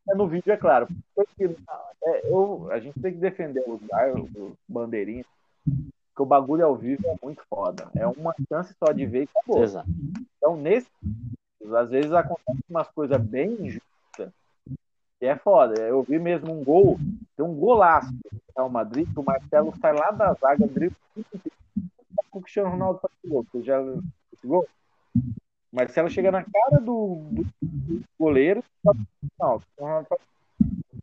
[0.08, 0.86] é no vídeo é claro.
[1.14, 1.44] Porque,
[2.04, 5.24] é, eu, a gente tem que defender o VAR, o bandeirinha,
[6.14, 7.90] porque o bagulho ao vivo é muito foda.
[7.96, 9.62] É uma chance só de ver e acabou.
[9.62, 9.88] Exato.
[10.36, 10.88] Então, nesse
[11.74, 14.32] às vezes acontece umas coisas bem injustas
[15.18, 15.80] que é foda.
[15.80, 16.98] Eu vi mesmo um gol,
[17.36, 20.96] tem um golaço do Real Madrid, que o Marcelo sai lá da zaga, dribla
[22.30, 23.46] o Cristiano Ronaldo faz o gol.
[23.50, 23.80] Você já
[24.44, 24.66] gol?
[25.16, 28.62] O Marcelo chega na cara do, do, do goleiro,
[29.38, 29.60] não,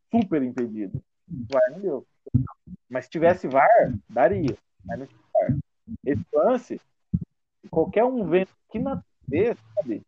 [0.09, 1.01] super impedido.
[1.27, 2.05] VAR não deu.
[2.89, 4.57] Mas se tivesse VAR, daria.
[4.85, 5.07] Mas não.
[6.05, 6.81] Esse lance,
[7.69, 10.01] qualquer um vendo aqui na TV, sabe?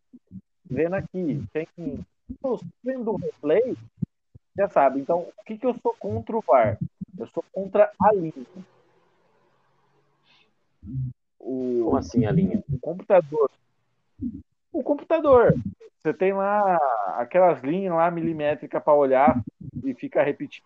[0.64, 1.68] Vendo aqui, tem
[2.82, 3.76] vendo o replay,
[4.56, 5.00] já sabe.
[5.00, 6.78] Então, o que, que eu sou contra o VAR?
[7.18, 8.32] Eu sou contra a linha.
[11.38, 12.62] O, Como assim a linha?
[12.72, 13.50] O computador.
[14.72, 15.54] O computador.
[15.98, 16.76] Você tem lá
[17.16, 19.42] aquelas linhas lá milimétricas para olhar
[19.82, 20.64] e fica repetindo.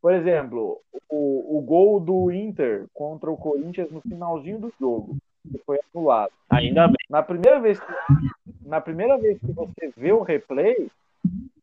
[0.00, 5.16] Por exemplo, o, o gol do Inter contra o Corinthians no finalzinho do jogo,
[5.50, 6.32] que foi anulado.
[6.50, 6.96] Ainda bem.
[7.10, 7.92] Na primeira vez que,
[8.64, 10.88] na primeira vez que você vê o replay,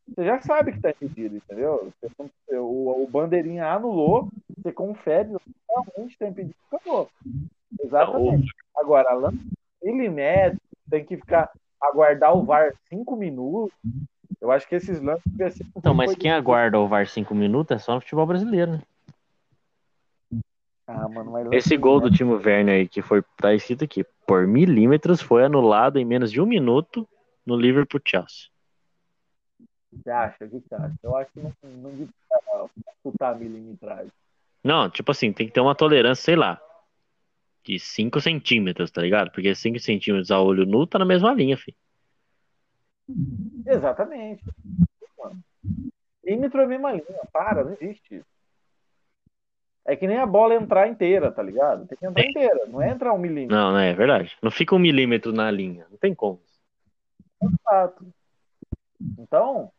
[0.07, 1.91] você já sabe que está impedido, entendeu?
[2.01, 5.29] Você, o, o bandeirinha anulou, você confere,
[5.69, 7.09] realmente está impedido, acabou.
[7.81, 8.51] Exatamente.
[8.75, 9.39] Agora, lance
[9.83, 13.75] milimétrico, tem que ficar aguardar o VAR cinco minutos.
[14.41, 15.23] Eu acho que esses lances.
[15.75, 18.81] Então, mas quem aguarda o VAR cinco minutos é só no futebol brasileiro, né?
[20.87, 24.45] Ah, mano, mas Esse gol do Timo Werner aí, que foi, tá escrito aqui, por
[24.45, 27.07] milímetros, foi anulado em menos de um minuto
[27.45, 28.49] no Liverpool Chelsea.
[29.91, 30.45] Você acha?
[30.45, 30.93] O que você acha?
[31.01, 32.09] Eu acho que não, não devia
[32.97, 34.11] escutar milimetragem.
[34.63, 36.61] Não, tipo assim, tem que ter uma tolerância, sei lá,
[37.63, 39.31] de 5 centímetros, tá ligado?
[39.31, 41.77] Porque 5 centímetros a olho nu tá na mesma linha, filho.
[43.65, 44.43] Exatamente.
[46.23, 48.25] Milímetro é a mesma linha, para, não existe isso.
[49.87, 51.85] É que nem a bola entrar inteira, tá ligado?
[51.85, 53.55] Tem que entrar inteira, não é entrar um milímetro.
[53.55, 54.35] Não, não é verdade.
[54.41, 56.41] Não fica um milímetro na linha, não tem como.
[57.41, 58.07] Exato.
[59.19, 59.71] Então,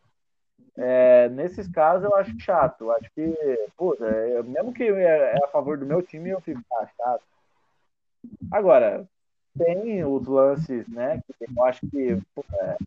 [0.77, 2.85] é, nesses casos eu acho chato.
[2.85, 3.35] Eu acho que,
[3.75, 7.23] puta, é, mesmo que é, é, a favor do meu time, eu fico ah, chato.
[8.51, 9.05] Agora,
[9.57, 11.21] tem os lances, né?
[11.25, 12.77] Que eu acho que pô, é,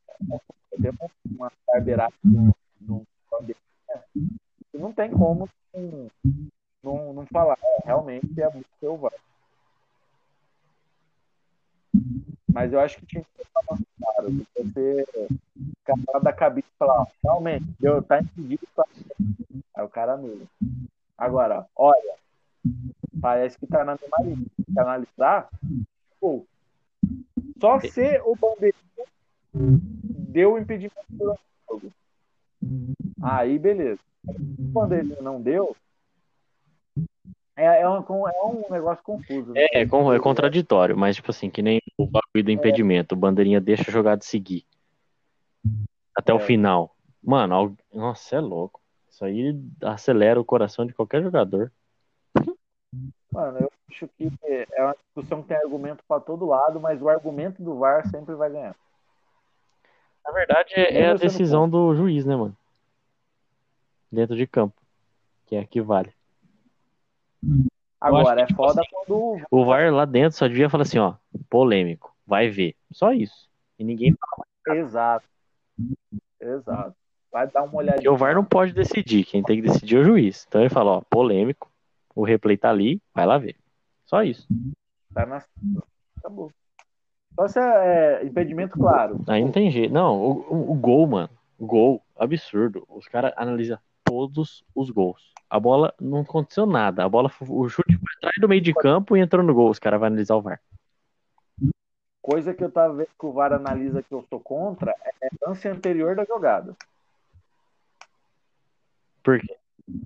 [0.80, 0.92] tem
[1.36, 2.54] uma barbeirada no
[4.70, 5.48] que não tem como
[6.82, 7.58] não, não falar.
[7.62, 9.18] É, realmente é muito selvagem.
[12.52, 14.46] Mas eu acho que tinha que ser mais claro.
[14.56, 15.06] Você
[15.78, 18.66] ficar da cabine e falar, realmente, eu, tá impedido.
[18.74, 18.84] Tá...
[19.74, 20.46] Aí o cara anula.
[21.16, 22.14] Agora, olha,
[23.20, 24.46] parece que tá na mesma linha.
[24.72, 25.48] Se analisar,
[26.20, 26.44] pô,
[27.60, 29.06] só se o bandeirinha
[29.52, 31.34] deu o impedimento do
[31.68, 31.92] jogo.
[33.22, 34.00] Aí, beleza.
[34.24, 35.76] bandeirinha não deu,
[37.56, 37.98] é, é, um,
[38.28, 39.52] é um negócio confuso.
[39.52, 39.60] né?
[39.72, 43.14] É, é, é contraditório, mas tipo assim, que nem o bagulho do impedimento.
[43.14, 44.64] O bandeirinha deixa a jogada seguir.
[46.16, 46.40] Até o É.
[46.40, 46.96] final.
[47.22, 48.80] Mano, nossa, é louco.
[49.10, 51.70] Isso aí acelera o coração de qualquer jogador.
[53.32, 57.08] Mano, eu acho que é uma discussão que tem argumento pra todo lado, mas o
[57.08, 58.74] argumento do VAR sempre vai ganhar.
[60.24, 62.56] Na verdade, é, é a decisão do juiz, né, mano?
[64.10, 64.74] Dentro de campo.
[65.46, 66.12] Que é a que vale.
[68.00, 69.46] Agora, que, é foda assim, quando.
[69.50, 71.14] O VAR lá dentro só devia falar assim, ó,
[71.48, 72.74] polêmico, vai ver.
[72.90, 73.48] Só isso.
[73.78, 74.14] E ninguém.
[74.68, 75.26] Exato.
[76.40, 76.94] Exato.
[77.30, 78.12] Vai dar uma Porque olhadinha.
[78.12, 80.44] o VAR não pode decidir, quem tem que decidir é o juiz.
[80.48, 81.69] Então ele fala, ó, polêmico,
[82.14, 83.56] o replay tá ali, vai lá ver.
[84.06, 84.46] Só isso.
[85.14, 85.42] Tá na...
[86.18, 86.52] Acabou.
[87.34, 89.20] Só se é impedimento claro.
[89.28, 89.92] Aí não tem jeito.
[89.92, 91.30] Não, o, o- o gol, mano.
[91.58, 92.84] O gol, absurdo.
[92.88, 95.32] Os caras analisam todos os gols.
[95.48, 97.04] A bola não aconteceu nada.
[97.04, 99.70] A bola, o chute foi atrás do meio de campo e entrou no gol.
[99.70, 100.60] Os caras vão analisar o VAR.
[102.22, 105.66] Coisa que eu tava vendo que o VAR analisa que eu sou contra é lance
[105.68, 106.76] anterior da jogada.
[109.22, 109.56] Por quê?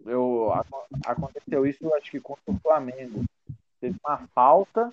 [0.05, 3.25] Eu, aco- aconteceu isso, acho que contra o Flamengo.
[3.81, 4.93] Teve uma falta,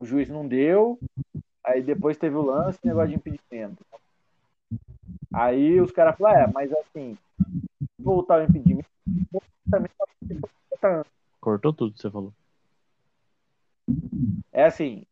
[0.00, 0.98] o juiz não deu,
[1.64, 3.84] aí depois teve o lance, negócio de impedimento.
[5.32, 7.16] Aí os caras falaram, é, mas assim,
[7.98, 8.88] voltar o impedimento,
[9.70, 10.06] também tá
[10.70, 11.06] voltando.
[11.40, 12.32] Cortou tudo que você falou.
[14.52, 15.04] É assim,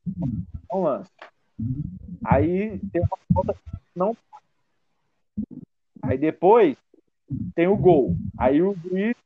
[0.72, 1.10] um lance.
[2.24, 3.56] Aí tem uma falta
[3.94, 4.16] não.
[6.02, 6.76] Aí depois
[7.54, 8.16] tem o gol.
[8.38, 9.16] Aí o juiz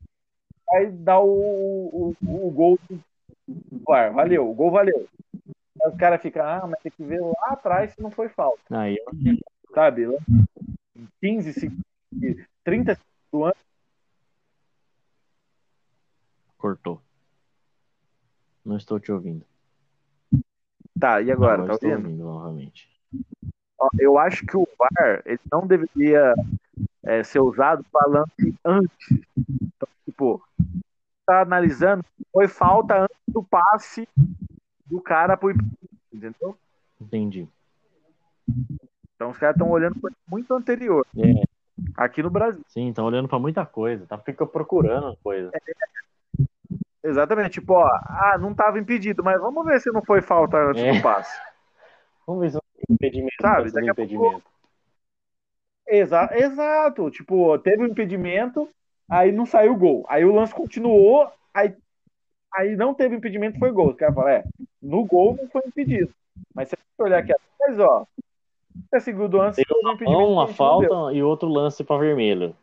[0.71, 3.03] vai dar o, o, o gol do
[3.87, 4.13] VAR.
[4.13, 5.09] Valeu, o gol valeu.
[5.83, 8.61] Aí os caras ficam, ah, mas tem que ver lá atrás se não foi falta.
[8.71, 8.97] Aí,
[9.75, 10.07] Sabe?
[10.07, 10.19] Lá
[11.21, 11.85] 15 segundos,
[12.65, 13.55] 30 segundos do ano.
[16.57, 17.01] cortou.
[18.65, 19.47] Não estou te ouvindo.
[20.99, 21.59] Tá, e agora?
[21.59, 22.07] Não, tá estou ouvindo?
[22.07, 22.91] ouvindo novamente.
[23.79, 26.35] Ó, eu acho que o VAR ele não deveria
[27.05, 29.23] é, ser usado para lance antes.
[29.39, 30.43] Então, tipo,
[31.27, 34.09] tá analisando, foi falta antes do passe
[34.87, 35.79] do cara pro impedimento,
[36.13, 36.59] entendeu?
[37.01, 37.49] Entendi.
[39.15, 41.07] Então os caras estão olhando coisa muito anterior.
[41.17, 41.43] É.
[41.97, 42.63] Aqui no Brasil.
[42.69, 44.07] Sim, estão olhando pra muita coisa.
[44.07, 45.51] Tá fica procurando coisa.
[47.03, 47.53] Exatamente.
[47.61, 50.93] Tipo, ó, ah, não tava impedido, mas vamos ver se não foi falta antes É.
[50.93, 51.41] do passe.
[52.27, 53.35] Vamos ver se tem impedimento.
[53.41, 54.45] Sabe, daqui a pouco- impedimento.
[55.89, 57.11] Exa exato.
[57.11, 58.69] Tipo, teve um impedimento,
[59.11, 60.05] aí não saiu gol.
[60.09, 61.75] Aí o lance continuou, aí,
[62.55, 63.91] aí não teve impedimento, foi gol.
[63.91, 64.45] Os caras falam, é,
[64.83, 66.13] no gol não foi impedido.
[66.55, 68.07] Mas se você olhar aqui atrás, ó,
[68.93, 70.31] é segundo lance, Teve um impedimento.
[70.31, 72.55] Uma, falta e outro lance pra vermelho.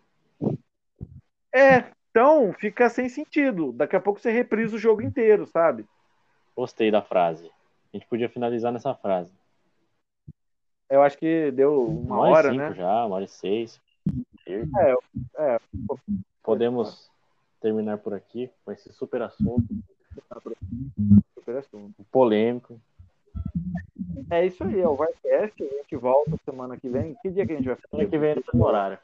[1.53, 3.71] É, então fica sem sentido.
[3.71, 5.85] Daqui a pouco você reprisa o jogo inteiro, sabe?
[6.55, 7.49] Gostei da frase.
[7.93, 9.33] A gente podia finalizar nessa frase.
[10.89, 12.73] Eu acho que deu uma hora hora, cinco né?
[12.75, 13.81] já, uma hora e seis.
[14.47, 14.93] É,
[15.37, 15.59] é.
[16.43, 17.09] Podemos
[17.59, 19.65] terminar por aqui com esse super assunto
[21.33, 22.05] Super assunto.
[22.11, 22.79] polêmico.
[24.29, 25.61] É isso aí, é o Varcast.
[25.61, 27.15] A gente volta semana que vem.
[27.21, 27.87] Que dia que a gente vai fazer?
[27.89, 28.97] Semana que vem é no horário.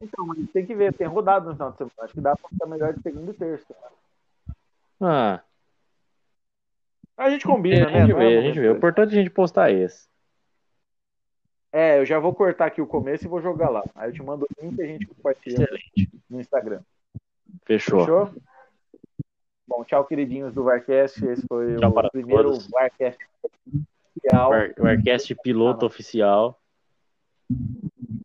[0.00, 1.94] Então, mas tem que ver, tem rodado no final de semana.
[2.00, 3.74] Acho que dá pra ficar melhor de segunda e terça.
[5.00, 5.40] Ah,
[7.16, 8.00] A gente a combina, né?
[8.00, 8.68] gente Não é vê, a gente vê.
[8.68, 10.08] O importante é a gente postar esse.
[11.72, 13.82] É, eu já vou cortar aqui o começo e vou jogar lá.
[13.94, 16.10] Aí eu te mando o link e a gente compartilha Excelente.
[16.30, 16.80] no Instagram.
[17.64, 18.00] Fechou.
[18.00, 18.30] Fechou?
[19.66, 21.24] Bom, tchau, queridinhos do Varcast.
[21.26, 22.68] Esse foi Tchau o primeiro todos.
[22.68, 24.50] Varcast oficial.
[24.78, 26.60] O o Arcast piloto oficial.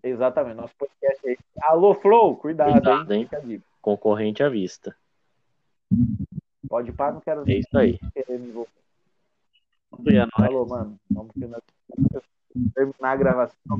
[0.04, 1.38] Exatamente, nosso podcast aí.
[1.62, 3.28] Alô, Flow, cuidado, Cuidado, hein?
[3.32, 3.62] hein?
[3.62, 3.82] A.
[3.82, 4.96] Concorrente à vista.
[6.68, 8.00] Pode parar, não quero É isso aí.
[10.26, 10.30] Nóis.
[10.36, 11.00] Falou, mano.
[11.12, 11.62] Vamos terminar
[13.02, 13.78] a gravação.